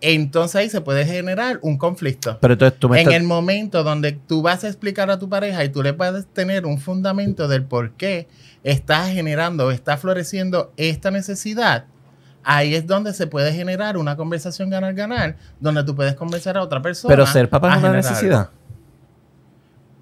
[0.00, 2.38] entonces ahí se puede generar un conflicto.
[2.40, 3.14] Pero entonces tú me En estás...
[3.20, 6.66] el momento donde tú vas a explicar a tu pareja y tú le puedes tener
[6.66, 8.26] un fundamento del por qué
[8.64, 11.84] estás generando, está floreciendo esta necesidad,
[12.44, 16.82] ahí es donde se puede generar una conversación ganar-ganar, donde tú puedes convencer a otra
[16.82, 17.12] persona.
[17.12, 18.50] Pero ser papá es una generar necesidad.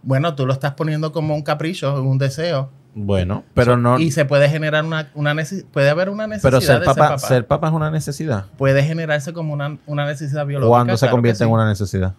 [0.03, 2.71] Bueno, tú lo estás poniendo como un capricho, un deseo.
[2.95, 3.99] Bueno, pero no...
[3.99, 6.95] Y se puede generar una, una nece- puede haber una necesidad Pero ser de papá,
[6.95, 7.29] ser papá.
[7.29, 8.47] ser papá es una necesidad.
[8.57, 10.71] Puede generarse como una, una necesidad biológica.
[10.71, 12.15] ¿Cuándo se claro convierte en una necesidad?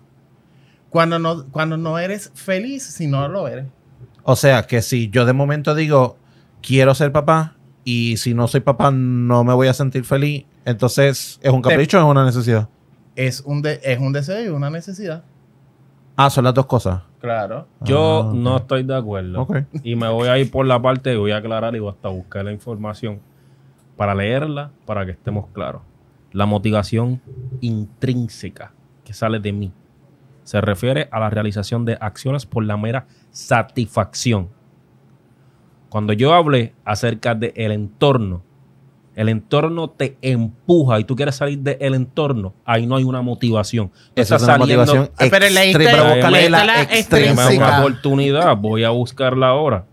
[0.90, 3.66] Cuando no, cuando no eres feliz si no lo eres.
[4.24, 6.18] O sea, que si yo de momento digo,
[6.62, 11.40] quiero ser papá, y si no soy papá no me voy a sentir feliz, entonces
[11.42, 12.70] ¿es un Te- capricho o es una necesidad?
[13.16, 15.24] Es un, de- es un deseo y una necesidad.
[16.16, 17.02] Ah, son las dos cosas.
[17.20, 17.68] Claro.
[17.82, 18.34] Yo Ah, ok.
[18.36, 19.48] no estoy de acuerdo.
[19.84, 22.10] Y me voy a ir por la parte y voy a aclarar y voy hasta
[22.10, 23.20] buscar la información
[23.98, 25.82] para leerla, para que estemos claros.
[26.32, 27.22] La motivación
[27.60, 28.72] intrínseca
[29.04, 29.72] que sale de mí
[30.44, 34.50] se refiere a la realización de acciones por la mera satisfacción.
[35.92, 38.42] Cuando yo hablé acerca del entorno,
[39.14, 43.90] el entorno te empuja y tú quieres salir del entorno, ahí no hay una motivación.
[44.14, 45.78] Tú Esa es una saliendo- motivación Ah, pero leíste-.
[45.84, 46.58] Pero leíste la.
[46.60, 47.80] Dame una extrínseca.
[47.82, 49.86] oportunidad, voy a buscarla ahora.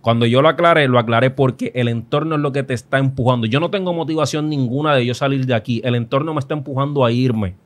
[0.00, 3.46] Cuando yo lo aclaré, lo aclaré porque el entorno es lo que te está empujando.
[3.46, 5.80] Yo no tengo motivación ninguna de yo salir de aquí.
[5.84, 7.56] El entorno me está empujando a irme.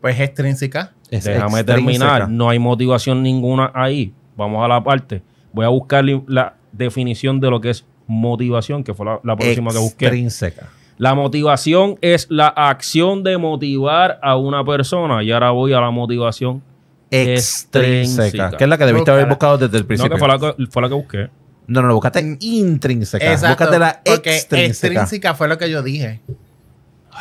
[0.00, 0.92] Pues es extrínseca.
[1.10, 1.74] Es Déjame extrínseca.
[1.74, 2.30] terminar.
[2.30, 4.14] No hay motivación ninguna ahí.
[4.40, 5.22] Vamos a la parte.
[5.52, 9.70] Voy a buscar la definición de lo que es motivación, que fue la, la próxima
[9.70, 10.06] que busqué.
[10.06, 10.68] Extrínseca.
[10.96, 15.22] La motivación es la acción de motivar a una persona.
[15.22, 16.62] Y ahora voy a la motivación
[17.10, 18.00] Extrínseca.
[18.00, 18.56] extrínseca.
[18.56, 20.12] Que es la que debiste haber buscado desde el No, principio.
[20.16, 21.30] que fue la que, fue la que busqué.
[21.66, 23.24] No, no, no, buscaste intrínseca.
[23.32, 24.60] Exacto, Búscate la extrínseca.
[24.66, 26.20] extrínseca fue lo que yo dije.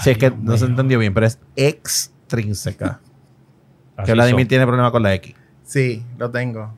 [0.01, 2.99] Si es que no se entendió bien, pero es extrínseca.
[4.05, 4.47] Que Vladimir son.
[4.47, 5.35] tiene problema con la X.
[5.65, 6.73] Sí, lo tengo.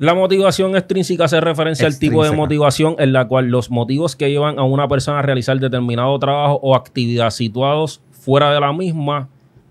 [0.00, 4.30] La motivación extrínseca hace referencia al tipo de motivación en la cual los motivos que
[4.30, 9.28] llevan a una persona a realizar determinado trabajo o actividad situados fuera de la misma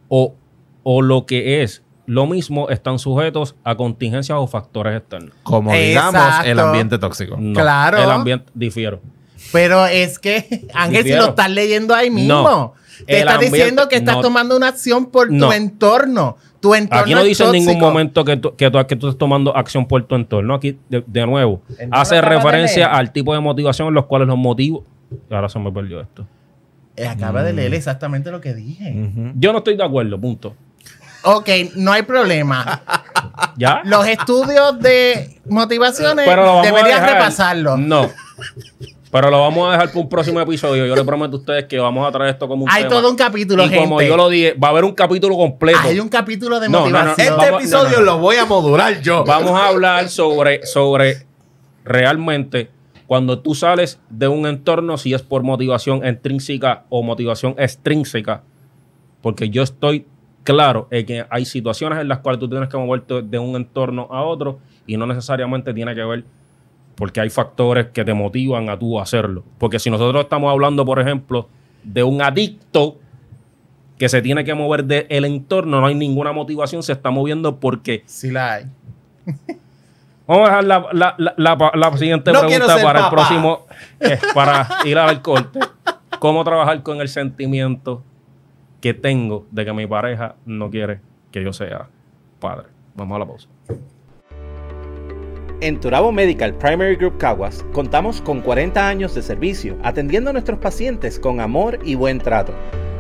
[0.08, 0.36] o,
[0.84, 5.32] o lo que es lo mismo están sujetos a contingencias o factores externos.
[5.42, 6.50] Como digamos, Exacto.
[6.52, 7.36] el ambiente tóxico.
[7.40, 7.98] No, Claro.
[7.98, 9.02] El ambiente, difiero.
[9.52, 12.74] Pero es que, Ángel, si lo estás leyendo ahí mismo, No.
[13.08, 14.22] te El estás ambiente- diciendo que estás no.
[14.22, 15.48] tomando una acción por No.
[15.48, 16.38] tu entorno.
[16.60, 19.18] Tu entorno Aquí no dice en ningún momento que tú, que, tú, que tú estés
[19.18, 20.56] tomando acción por tu entorno.
[20.56, 24.84] Aquí, de, de nuevo, hace referencia al tipo de motivación en los cuales los motivos.
[25.32, 26.28] Ahora se me perdió esto.
[26.96, 28.94] Eh, acaba de leer exactamente lo que dije.
[29.36, 30.54] Yo no estoy de acuerdo, punto.
[31.24, 32.82] Ok, no hay problema.
[33.58, 33.82] ¿Ya?
[33.86, 37.80] Los estudios de motivaciones Pero deberías repasarlos.
[37.80, 38.10] No.
[39.12, 40.86] Pero lo vamos a dejar para un próximo episodio.
[40.86, 42.96] Yo le prometo a ustedes que vamos a traer esto como un Hay tema.
[42.96, 45.80] todo un capítulo, Y como yo lo dije, va a haber un capítulo completo.
[45.82, 47.28] Hay un capítulo de No, no, no, motivación.
[47.28, 48.06] Este Vamos- episodio no, no, no.
[48.06, 49.24] lo voy a modular yo.
[49.26, 51.26] Vamos a hablar sobre, sobre
[51.84, 52.70] realmente
[53.08, 58.44] cuando tú sales de un entorno, si es por motivación intrínseca o motivación extrínseca,
[59.24, 60.06] porque yo estoy
[60.44, 64.08] claro en que hay situaciones en las cuales tú tienes que moverte de un entorno
[64.12, 66.24] a otro y no necesariamente tiene que ver
[67.00, 69.44] porque hay factores que te motivan a tú a hacerlo.
[69.58, 71.48] Porque si nosotros estamos hablando, por ejemplo,
[71.84, 72.98] de un adicto
[73.98, 78.04] que se tiene que mover del entorno, no hay ninguna motivación, se está moviendo porque
[78.06, 78.66] Sí la hay.
[80.28, 83.66] Vamos a dejar la, la- la- la- siguiente No pregunta para el próximo,
[84.00, 85.60] eh, para ir al corte.
[86.20, 88.04] ¿Cómo trabajar con el sentimiento
[88.82, 91.00] que tengo de que mi pareja no quiere
[91.32, 91.88] que yo sea
[92.40, 92.68] padre?
[92.96, 93.48] Vamos a la pausa.
[95.62, 100.58] En Turabo Medical Primary Group Caguas contamos con 40 años de servicio atendiendo a nuestros
[100.60, 102.54] pacientes con amor y buen trato.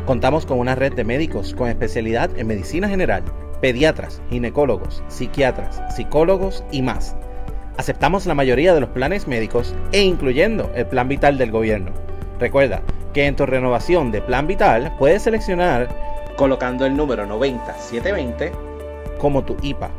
[0.06, 3.24] Contamos con una red de médicos con especialidad en medicina general,
[3.62, 7.16] pediatras, ginecólogos, psiquiatras, psicólogos y más.
[7.78, 11.94] Aceptamos la mayoría de los planes médicos e incluyendo el plan vital del gobierno.
[12.42, 12.82] Recuerda
[13.14, 15.88] que en tu renovación de plan vital puedes seleccionar
[16.36, 18.52] colocando el número 90720
[19.18, 19.99] como tu IPA.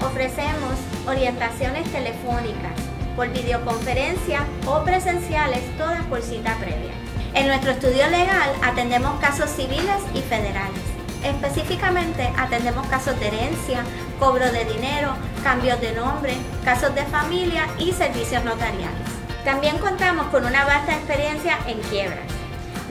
[0.00, 0.72] Ofrecemos
[1.06, 2.72] orientaciones telefónicas,
[3.14, 6.92] por videoconferencia o presenciales, todas por cita previa.
[7.34, 10.80] En nuestro estudio legal atendemos casos civiles y federales.
[11.22, 13.84] Específicamente atendemos casos de herencia,
[14.18, 19.08] cobro de dinero, cambios de nombre, casos de familia y servicios notariales.
[19.44, 22.41] También contamos con una vasta experiencia en quiebras.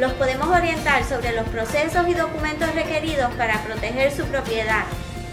[0.02, 4.86] Los podemos orientar sobre los procesos y documentos requeridos para proteger su propiedad,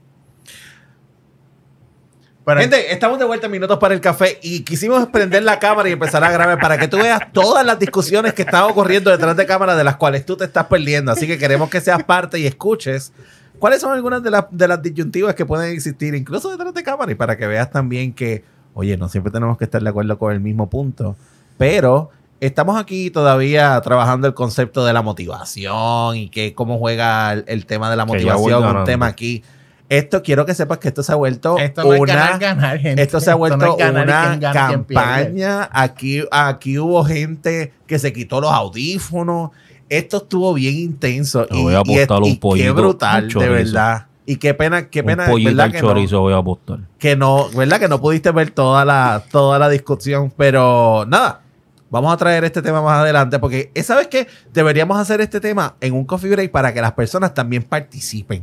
[2.44, 5.88] Pero- Gente, estamos de vuelta en Minutos para el Café y quisimos prender la cámara
[5.88, 9.36] y empezar a grabar para que tú veas todas las discusiones que están ocurriendo detrás
[9.36, 11.12] de cámara de las cuales tú te estás perdiendo.
[11.12, 13.12] Así que queremos que seas parte y escuches
[13.60, 17.12] cuáles son algunas de, las de las disyuntivas que pueden existir incluso detrás de cámara
[17.12, 18.42] y para que veas también que,
[18.74, 21.14] oye, no siempre tenemos que estar de acuerdo con el mismo punto,
[21.58, 27.44] pero estamos aquí todavía trabajando el concepto de la motivación y que cómo juega el,
[27.46, 29.44] el tema de la motivación, un tema aquí.
[29.92, 33.02] Esto quiero que sepas que esto se ha vuelto Esto no una ganar, ganar, gente.
[33.02, 35.68] esto se ha vuelto ganar y una gana y campaña.
[35.70, 39.50] Aquí, aquí hubo gente que se quitó los audífonos.
[39.90, 41.44] Esto estuvo bien intenso.
[41.44, 44.06] Te voy a y, apostar y- un y qué brutal, de verdad.
[44.24, 45.70] Y qué pena, qué pena, un ¿verdad?
[45.70, 46.78] Que chorizo no, voy a apostar.
[46.98, 47.78] que no, ¿verdad?
[47.78, 50.32] Que no pudiste ver toda la, toda la discusión.
[50.36, 51.42] Pero nada,
[51.90, 53.38] vamos a traer este tema más adelante.
[53.38, 54.26] Porque, ¿sabes qué?
[54.54, 58.42] Deberíamos hacer este tema en un coffee break para que las personas también participen.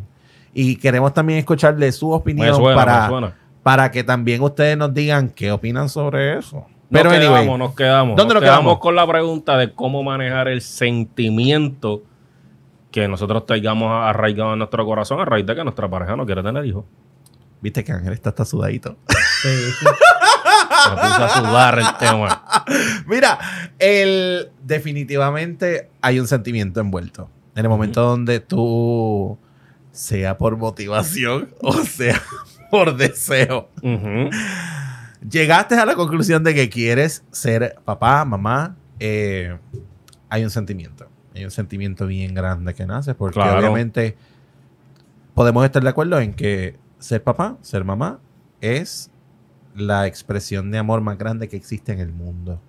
[0.53, 5.51] Y queremos también escucharle su opinión suena, para, para que también ustedes nos digan qué
[5.51, 6.65] opinan sobre eso.
[6.89, 8.15] Nos Pero anyway, quedamos, nos quedamos.
[8.15, 8.61] ¿Dónde nos quedamos?
[8.61, 8.79] quedamos?
[8.79, 12.03] con la pregunta de cómo manejar el sentimiento
[12.91, 16.41] que nosotros tengamos arraigado en nuestro corazón a raíz de que nuestra pareja no quiere
[16.41, 16.85] tener hijos.
[17.61, 18.97] viste que Ángel está hasta sudadito.
[19.41, 19.49] Sí.
[20.89, 22.43] Me puse a sudar el tema.
[23.05, 23.37] Mira,
[23.77, 27.29] el, definitivamente hay un sentimiento envuelto.
[27.55, 29.37] En el momento donde tú,
[29.91, 32.21] sea por motivación o sea
[32.71, 33.69] por deseo,
[35.27, 39.57] llegaste a la conclusión de que quieres ser papá, mamá, eh,
[40.29, 41.07] hay un sentimiento.
[41.35, 43.59] Hay un sentimiento bien grande que nace porque Claro.
[43.59, 44.17] obviamente
[45.33, 48.19] podemos estar de acuerdo en que ser papá, ser mamá,
[48.61, 49.09] es
[49.75, 52.61] la expresión de amor más grande que existe en el mundo.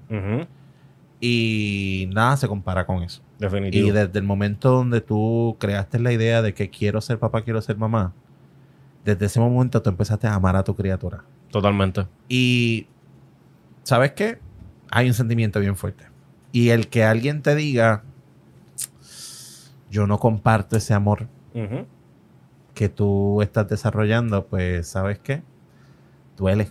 [1.21, 3.23] Y nada se compara con eso.
[3.41, 3.89] Definitivo.
[3.89, 7.63] Y desde el momento donde tú creaste la idea de que quiero ser papá, quiero
[7.63, 8.13] ser mamá,
[9.05, 11.25] desde ese momento tú empezaste a amar a tu criatura.
[11.51, 12.07] Totalmente.
[12.29, 12.87] Y,
[13.83, 14.39] ¿sabes qué?
[14.91, 16.05] Hay un sentimiento bien fuerte.
[16.53, 18.03] Y el que alguien te diga,
[19.91, 21.27] yo no comparto ese amor
[22.75, 25.43] que tú estás desarrollando, pues, ¿sabes qué?
[26.37, 26.71] Duele.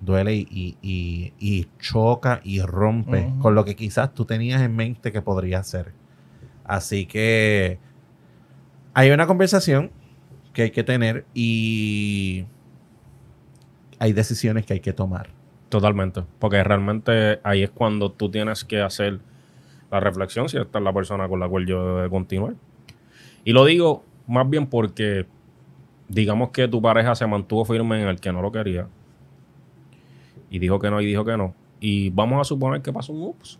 [0.00, 4.74] Duele y, y- y- y choca y rompe con lo que quizás tú tenías en
[4.76, 5.92] mente que podría ser.
[6.64, 7.78] Así que
[8.94, 9.90] hay una conversación
[10.52, 12.44] que hay que tener y
[13.98, 15.30] hay decisiones que hay que tomar.
[15.68, 16.22] Totalmente.
[16.38, 19.18] Porque realmente ahí es cuando tú tienes que hacer
[19.90, 22.54] la reflexión si esta es la persona con la cual yo debo de continuar.
[23.44, 25.26] Y lo digo más bien porque
[26.08, 28.86] digamos que tu pareja se mantuvo firme en el que no lo quería.
[30.50, 31.54] Y dijo que no y dijo que no.
[31.80, 33.58] Y vamos a suponer que pasó un ups.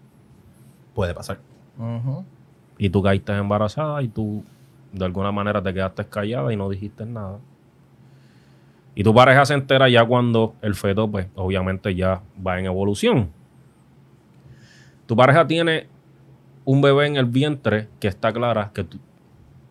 [0.95, 1.39] Puede pasar.
[2.79, 4.43] Y tú caíste embarazada y tú
[4.93, 7.39] de alguna manera te quedaste callada y no dijiste nada.
[8.95, 13.29] Y tu pareja se entera ya cuando el feto, pues, obviamente ya va en evolución.
[15.07, 15.87] Tu pareja tiene
[16.65, 18.99] un bebé en el vientre que está clara que tú,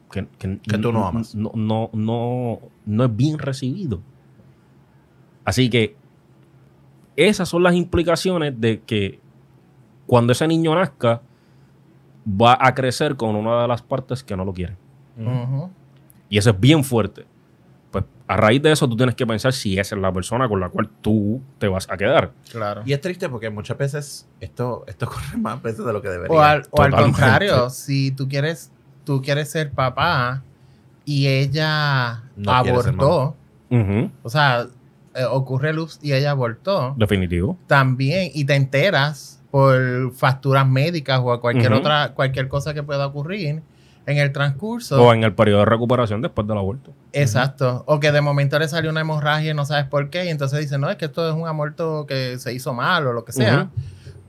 [0.10, 1.36] que, que- Que tú no amas.
[1.36, 4.00] No, no, no, no es bien recibido.
[5.44, 5.97] Así que
[7.18, 9.20] esas son las implicaciones de que
[10.06, 11.22] cuando ese niño nazca,
[12.26, 14.76] va a crecer con una de las partes que no lo quiere.
[16.30, 17.26] Y eso es bien fuerte.
[17.92, 20.60] Pues a raíz de eso tú tienes que pensar si esa es la persona con
[20.60, 22.32] la cual tú te vas a quedar.
[22.52, 22.84] Claro.
[22.86, 26.38] Y es triste porque muchas veces esto, esto corre más veces de lo que debería.
[26.38, 28.72] O al, o al contrario, si tú quieres,
[29.04, 30.44] tú quieres ser papá
[31.06, 33.36] y ella No abortó,
[34.24, 34.68] o sea,
[35.18, 37.58] eh, ocurre ups y ella abortó, Definitivo.
[37.68, 43.08] también, y te enteras por facturas médicas o a cualquier otra, cualquier cosa que pueda
[43.08, 43.62] ocurrir
[44.08, 45.02] en el transcurso.
[45.02, 46.94] O en el periodo de recuperación después del aborto.
[47.12, 47.84] Exacto.
[47.88, 50.26] O que de momento le salió una hemorragia y no sabes por qué.
[50.26, 53.14] Y entonces dice, no, es que esto es un aborto que se hizo mal o
[53.14, 53.70] lo que sea.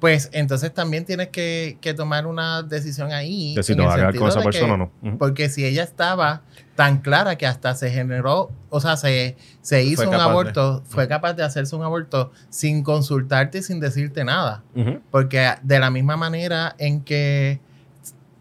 [0.01, 3.55] Pues entonces también tienes que, que tomar una decisión ahí.
[3.57, 5.19] Que si te vas a quedar con esa de que- persona o no.
[5.19, 6.43] Porque si ella estaba
[6.77, 11.09] tan clara que hasta se generó, o sea, se, se hizo un de- aborto, fue
[11.09, 14.63] capaz de hacerse un aborto sin consultarte y sin decirte nada.
[15.11, 17.61] Porque de la misma manera en que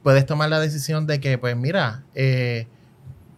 [0.03, 2.67] puedes tomar la decisión de que, pues mira, eh,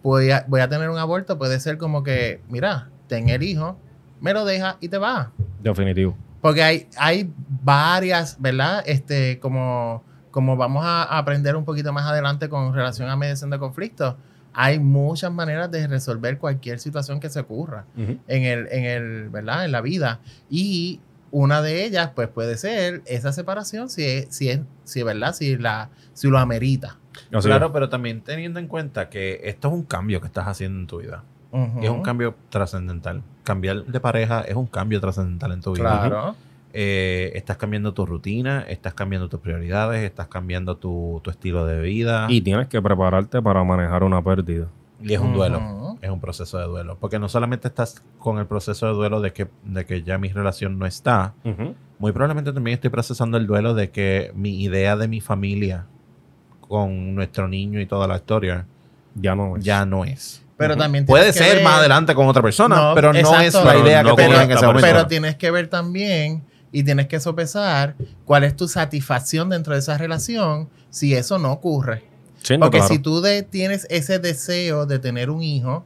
[0.04, 3.78] voy, a, voy a tener un aborto, puede ser como que, mira, ten el hijo,
[4.20, 5.30] me lo deja y te vas.
[5.64, 6.18] Definitivo.
[6.42, 7.32] Porque hay, hay
[7.64, 8.84] varias, ¿verdad?
[8.86, 13.60] Este, como, como vamos a aprender un poquito más adelante con relación a mediación de
[13.60, 14.16] conflictos,
[14.54, 19.66] hay muchas maneras de resolver cualquier situación que se ocurra en el, en el, ¿verdad?
[19.66, 20.20] En la vida.
[20.50, 25.06] Y una de ellas, pues puede ser esa separación, si es, si es, si es
[25.06, 26.98] verdad, si, la, si lo amerita.
[27.30, 30.88] Claro, pero también teniendo en cuenta que esto es un cambio que estás haciendo en
[30.88, 31.24] tu vida.
[31.52, 33.24] Y es un cambio trascendental.
[33.44, 36.08] Cambiar de pareja es un cambio trascendental en tu vida.
[36.08, 36.36] Claro.
[36.74, 41.82] Eh, estás cambiando tu rutina, estás cambiando tus prioridades, estás cambiando tu, tu estilo de
[41.82, 42.28] vida.
[42.30, 44.68] y tienes que prepararte para manejar una pérdida.
[45.02, 45.98] Y es un duelo.
[46.02, 46.98] Es un proceso de duelo.
[47.00, 50.28] Porque no solamente estás con el proceso de duelo de que, de que ya mi
[50.30, 51.34] relación no está,
[51.98, 55.86] muy probablemente también estoy procesando el duelo de que mi idea de mi familia
[56.68, 58.66] con nuestro niño y toda la historia
[59.16, 59.64] Ya no es.
[59.64, 60.46] ya no es.
[60.60, 63.42] Pero también Puede ser ver- más adelante con otra persona, No, pero no exacto.
[63.48, 64.88] es la Pero idea no que con tenía en ese momento.
[64.88, 67.96] Pero tienes que ver también y tienes que sopesar
[68.26, 72.04] cuál es tu satisfacción dentro de esa relación si eso no ocurre.
[72.44, 72.94] Sí, no, Porque claro.
[72.94, 75.86] si tú de- tienes ese deseo de tener un hijo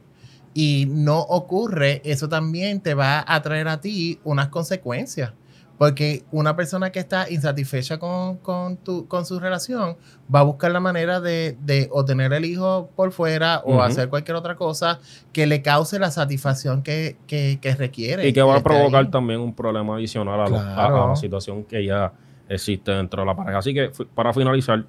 [0.52, 5.32] y no ocurre, eso también te va a traer a ti unas consecuencias.
[5.76, 9.96] Porque una persona que está insatisfecha con, con, tu, con su relación
[10.32, 14.08] va a buscar la manera de, de o tener el hijo por fuera o hacer
[14.08, 15.00] cualquier otra cosa
[15.32, 18.26] que le cause la satisfacción que, que, que requiere.
[18.28, 19.10] Y que va a provocar ahí.
[19.10, 22.12] también un problema adicional a, lo- a- la situación que ya
[22.48, 23.58] existe dentro de la pareja.
[23.58, 24.84] Así que, para finalizar,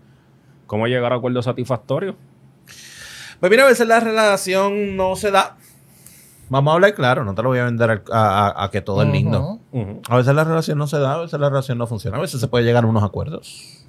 [0.67, 2.15] ¿cómo llegar a acuerdos satisfactorios?
[3.39, 5.57] Pues mira, a veces la relación no se da.
[6.49, 9.01] Vamos a hablar claro, no te lo voy a vender a, a- a que todo
[9.01, 9.59] es lindo.
[10.09, 12.39] A veces la relación no se da, a veces la relación no funciona, a veces
[12.39, 13.85] se puede llegar a unos acuerdos.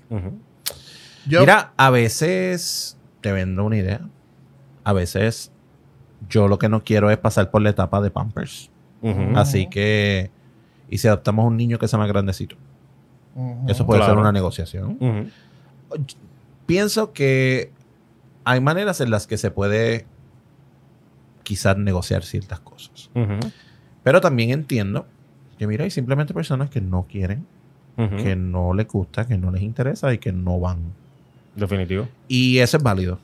[1.26, 4.00] Yo, Mira, a veces te vendo una idea.
[4.84, 5.50] A veces
[6.28, 8.70] yo lo que no quiero es pasar por la etapa de Pampers.
[9.34, 10.30] Así que,
[10.88, 12.56] y si adoptamos un niño que sea más grandecito,
[13.68, 14.14] eso puede Claro.
[14.14, 14.98] ser una negociación.
[16.66, 17.72] Pienso que
[18.44, 20.06] hay maneras en las que se puede
[21.46, 23.08] quizás negociar ciertas cosas.
[24.02, 25.06] Pero también entiendo
[25.56, 27.46] que, mira, hay simplemente personas que no quieren,
[27.96, 30.78] que no les gusta, que no les interesa y que no van.
[31.54, 32.08] Definitivo.
[32.26, 33.20] Y eso es válido.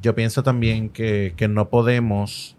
[0.00, 2.56] Yo pienso también que, que no podemos,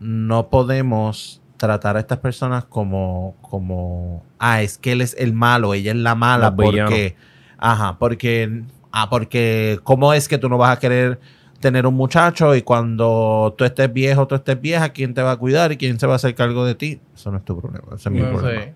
[0.00, 5.72] no podemos tratar a estas personas como, como, ah, es que él es el malo,
[5.72, 6.90] ella es la mala, Los villanos.
[6.90, 7.16] porque,
[7.56, 11.20] ajá, porque, ah, porque, ¿cómo es que tú no vas a querer
[11.62, 15.36] tener un muchacho y cuando tú estés viejo, tú estés vieja, ¿quién te va a
[15.38, 17.00] cuidar y quién se va a hacer cargo de ti?
[17.14, 18.64] Eso no es tu problema, ese es mi No problema.
[18.64, 18.74] sé.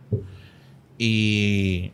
[0.99, 1.93] Y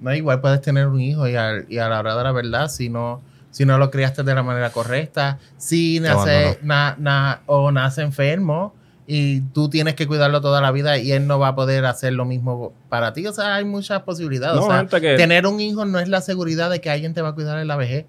[0.00, 2.68] No, igual puedes tener un hijo y, al- y a la hora de la verdad,
[2.68, 3.20] si no,
[3.50, 8.72] si no lo criaste de la manera correcta, si nace na- na- o nace enfermo
[9.08, 12.12] y tú tienes que cuidarlo toda la vida y él no va a poder hacer
[12.12, 13.26] lo mismo para ti.
[13.26, 14.56] O sea, hay muchas posibilidades.
[14.60, 17.12] No, o sea, gente que- tener un hijo no es la seguridad de que alguien
[17.14, 18.04] te va a cuidar en la vejez.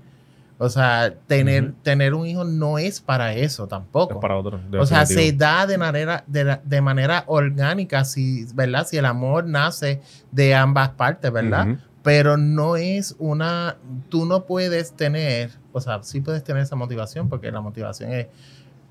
[0.61, 4.15] O sea, tener, tener un hijo no es para eso tampoco.
[4.15, 4.59] Es para otro.
[4.77, 8.85] O sea, se da de manera, de, manera orgánica, si, ¿verdad?
[8.85, 10.01] Si el amor nace
[10.33, 11.77] de ambas partes, ¿verdad?
[12.03, 13.77] Pero no es una,
[14.09, 18.27] tú no puedes tener, o sea, sí puedes tener esa motivación, porque la motivación es,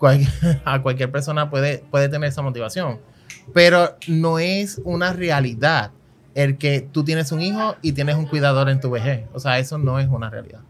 [0.64, 2.99] a cualquier persona puede, puede tener esa motivación,
[3.53, 5.91] pero no es una realidad
[6.35, 9.27] el que tú tienes un hijo y tienes un cuidador en tu vejez.
[9.35, 10.61] O sea, eso no es una realidad.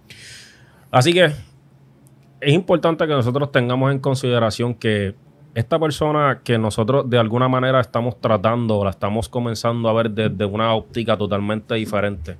[0.91, 1.32] Así que
[2.41, 5.14] es importante que nosotros tengamos en consideración que
[5.55, 10.45] esta persona que nosotros de alguna manera estamos tratando la estamos comenzando a ver desde
[10.45, 12.36] una óptica totalmente diferente,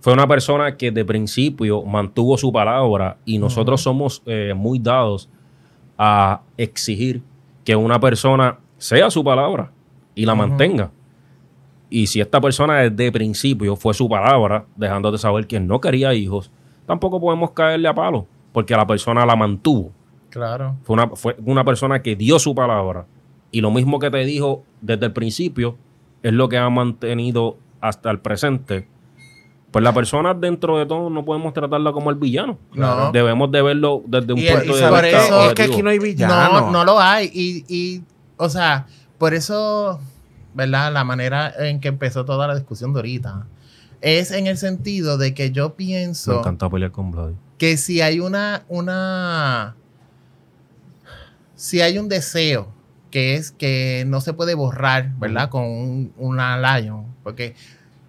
[0.00, 5.28] fue una persona que de principio mantuvo su palabra y nosotros somos eh, muy dados
[5.96, 7.22] a exigir
[7.64, 9.70] que una persona sea su palabra
[10.14, 10.90] y la mantenga.
[11.88, 16.50] Y si esta persona desde principio fue su palabra, dejándote saber que no quería hijos,
[16.92, 19.90] tampoco podemos caerle a palo, porque la persona la mantuvo.
[20.28, 20.76] Claro.
[20.82, 23.06] Fue una, fue una persona que dio su palabra.
[23.50, 25.76] Y lo mismo que te dijo desde el principio
[26.22, 28.88] es lo que ha mantenido hasta el presente.
[29.70, 32.58] Pues la persona dentro de todo no podemos tratarla como el villano.
[32.74, 33.10] No.
[33.10, 35.82] Debemos de verlo desde un Y punto y de por vista eso- es que aquí
[35.82, 36.60] no hay villano.
[36.60, 37.30] No, no lo hay.
[37.32, 38.02] Y, y,
[38.36, 38.86] o sea,
[39.16, 39.98] por eso,
[40.52, 40.92] ¿verdad?
[40.92, 43.46] La manera en que empezó toda la discusión de ahorita
[44.02, 48.18] es en el sentido de que yo Me pienso encanta pelear con que si hay
[48.18, 49.76] una, una,
[51.54, 52.72] si hay un deseo
[53.12, 55.48] que es que no se puede borrar, ¿verdad?
[55.48, 57.54] Con un, una lion, porque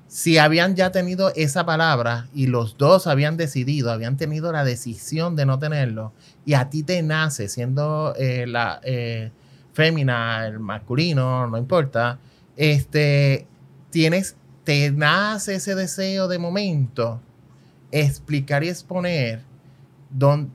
[0.07, 5.35] si habían ya tenido esa palabra y los dos habían decidido, habían tenido la decisión
[5.35, 6.13] de no tenerlo,
[6.45, 9.31] y a ti te nace siendo eh, la eh,
[9.73, 12.17] fémina, el masculino, no importa,
[12.55, 13.45] este,
[13.89, 17.19] tienes, te nace ese deseo de momento,
[17.91, 19.41] explicar y exponer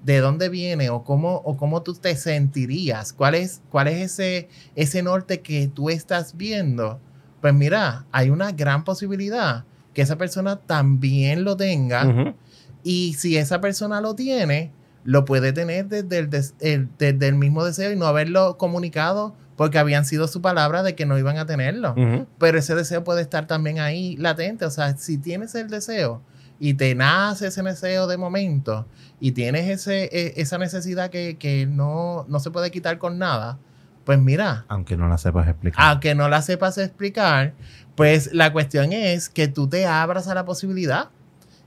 [0.05, 4.49] de dónde viene o cómo, o cómo tú te sentirías, cuál es, cuál es ese,
[4.77, 7.01] ese norte que tú estás viendo,
[7.41, 12.05] pues mira, hay una gran posibilidad que esa persona también lo tenga.
[12.85, 14.71] Y si esa persona lo tiene,
[15.03, 19.35] lo puede tener desde el, des- el- desde el mismo deseo y no haberlo comunicado
[19.59, 21.95] porque habían sido su palabra de que no iban a tenerlo.
[22.39, 24.65] Pero ese deseo puede estar también ahí latente.
[24.65, 26.23] O sea, si tienes el deseo
[26.61, 28.87] y te nace ese deseo de momento
[29.21, 33.59] y tienes ese, e- esa necesidad que, que no, no se puede quitar con nada,
[34.05, 35.85] pues mira, Aunque no la sepas explicar.
[35.87, 37.53] aunque no la sepas explicar,
[37.97, 41.11] pues la cuestión es que tú te abras a la posibilidad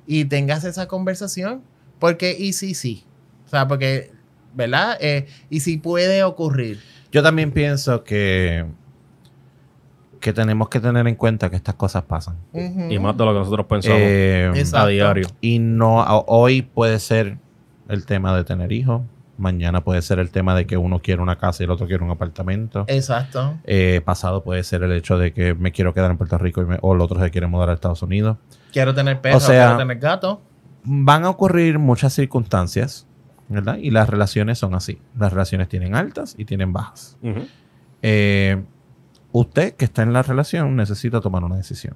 [0.08, 1.62] y tengas esa conversación.
[2.00, 3.06] Porque, y sí, sí.
[3.46, 4.12] O sea, porque,
[4.56, 4.98] ¿verdad?
[5.02, 6.80] Eh, y si puede ocurrir.
[7.12, 8.66] Yo también pienso que,
[10.20, 12.36] que tenemos que tener en cuenta que estas cosas pasan.
[12.53, 15.28] Y más de lo que nosotros pensamos Eh, a diario.
[15.41, 17.38] y no a- hoy puede ser
[17.89, 19.01] el tema de tener hijos.
[19.38, 22.03] Mañana puede ser el tema de que uno quiere una casa y el otro quiere
[22.03, 22.86] un apartamento.
[22.88, 23.55] Exacto.
[23.64, 26.66] Eh, pasado puede ser el hecho de que me quiero quedar en Puerto Rico y
[26.66, 28.38] me- o el otro se quiere mudar a Estados Unidos.
[28.72, 30.41] Quiero tener perro, O sea- quiero tener gato.
[30.84, 33.07] Van a ocurrir muchas circunstancias,
[33.52, 33.78] ¿verdad?
[33.78, 34.99] Y las relaciones son así.
[35.18, 37.18] Las relaciones tienen altas y tienen bajas.
[37.22, 37.41] Ujú.
[38.02, 38.62] Eh,
[39.32, 41.95] usted que está en la relación necesita tomar una decisión.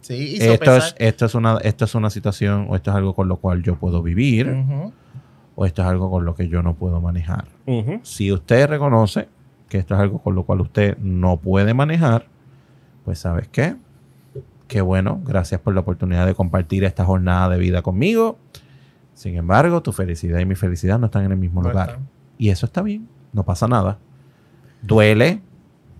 [0.00, 3.14] Sí, y Esto es, esto, es una, esto es una situación o esto es algo
[3.14, 4.92] con lo cual yo puedo vivir Ujú.
[5.56, 7.46] o esto es algo con lo que yo no puedo manejar.
[7.66, 8.00] Ujú.
[8.02, 9.28] Si usted reconoce
[9.68, 12.26] que esto es algo con lo cual usted no puede manejar,
[13.04, 13.76] pues ¿sabes qué?
[14.66, 18.38] Qué bueno, gracias por la oportunidad de compartir esta jornada de vida conmigo.
[19.18, 21.98] Sin embargo, tu felicidad y mi felicidad no están en el mismo No lugar.
[22.38, 23.98] Y eso está bien, no pasa nada.
[24.80, 25.42] Duele,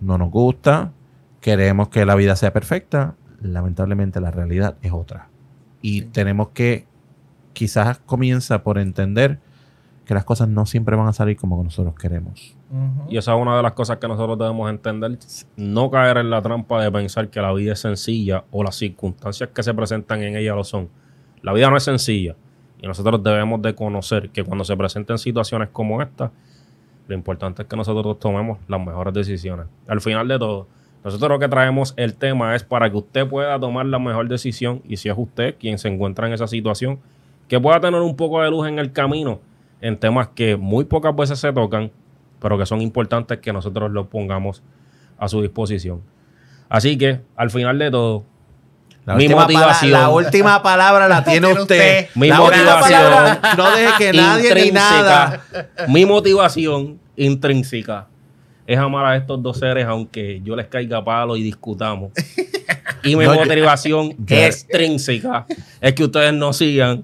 [0.01, 0.93] no nos gusta,
[1.41, 3.17] queremos que la vida sea perfecta.
[3.41, 5.31] Lamentablemente la realidad es otra.
[5.83, 6.87] Y tenemos que,
[7.55, 9.41] quizás comienza por entender
[10.05, 12.57] que las cosas no siempre van a salir como nosotros queremos.
[13.09, 15.19] Y esa es una de las cosas que nosotros debemos entender.
[15.57, 19.51] No caer en la trampa de pensar que la vida es sencilla o las circunstancias
[19.53, 20.89] que se presentan en ella lo son.
[21.43, 22.37] La vida no es sencilla.
[22.81, 26.31] Y nosotros debemos de conocer que cuando se presenten situaciones como esta,
[27.09, 29.67] lo importante es que nosotros tomemos las mejores decisiones.
[29.87, 30.69] Al final de todo,
[31.05, 34.83] nosotros lo que traemos el tema es para que usted pueda tomar la mejor decisión
[34.85, 36.99] y si es usted quien se encuentra en esa situación,
[37.49, 39.41] que pueda tener un poco de luz en el camino
[39.81, 41.91] en temas que muy pocas veces se tocan,
[42.41, 44.63] pero que son importantes que nosotros los pongamos
[45.19, 46.03] a su disposición.
[46.69, 48.25] Así que, al final de todo,
[49.09, 49.93] La Mi última motivación.
[49.93, 52.09] pala- la última palabra la tiene usted.
[52.15, 55.41] Mi La motivación palabra, No deje que nadie ni nada.
[55.89, 58.07] mi motivación intrínseca
[58.67, 62.13] es amar a estos dos seres aunque yo les caiga palo y discutamos.
[63.03, 65.47] Y mi No, motivación yo- extrínseca
[65.81, 67.03] es que ustedes nos sigan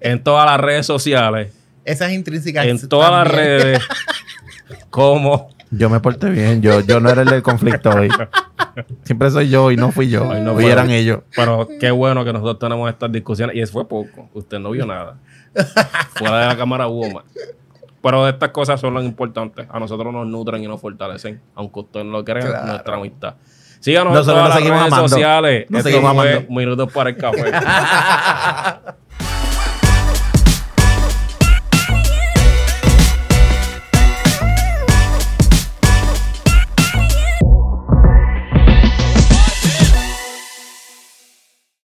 [0.00, 1.54] en todas las redes sociales,
[1.86, 2.66] Esas intrínsecas.
[2.66, 3.80] en todas las redes,
[4.90, 6.60] como Yo me porté bien.
[6.62, 8.08] Yo, yo no era el del conflicto hoy.
[9.04, 10.24] Siempre soy yo y no fui yo.
[10.40, 10.70] No fue.
[10.70, 11.20] eran ellos.
[11.34, 13.56] Pero qué bueno que nosotros tenemos estas discusiones.
[13.56, 14.28] Y eso fue poco.
[14.34, 15.18] Usted no vio nada.
[16.14, 17.24] Fuera de la cámara hubo más.
[18.02, 19.66] Pero estas cosas son las importantes.
[19.70, 21.40] A nosotros nos nutren y nos fortalecen.
[21.54, 22.66] Aunque usted no lo crea, Claro.
[22.66, 23.34] nuestra amistad.
[23.80, 25.08] Síganos en todas las redes amando.
[25.08, 25.66] sociales.
[25.70, 26.46] Nos Esto seguimos fue.
[26.50, 27.52] Minutos para el café.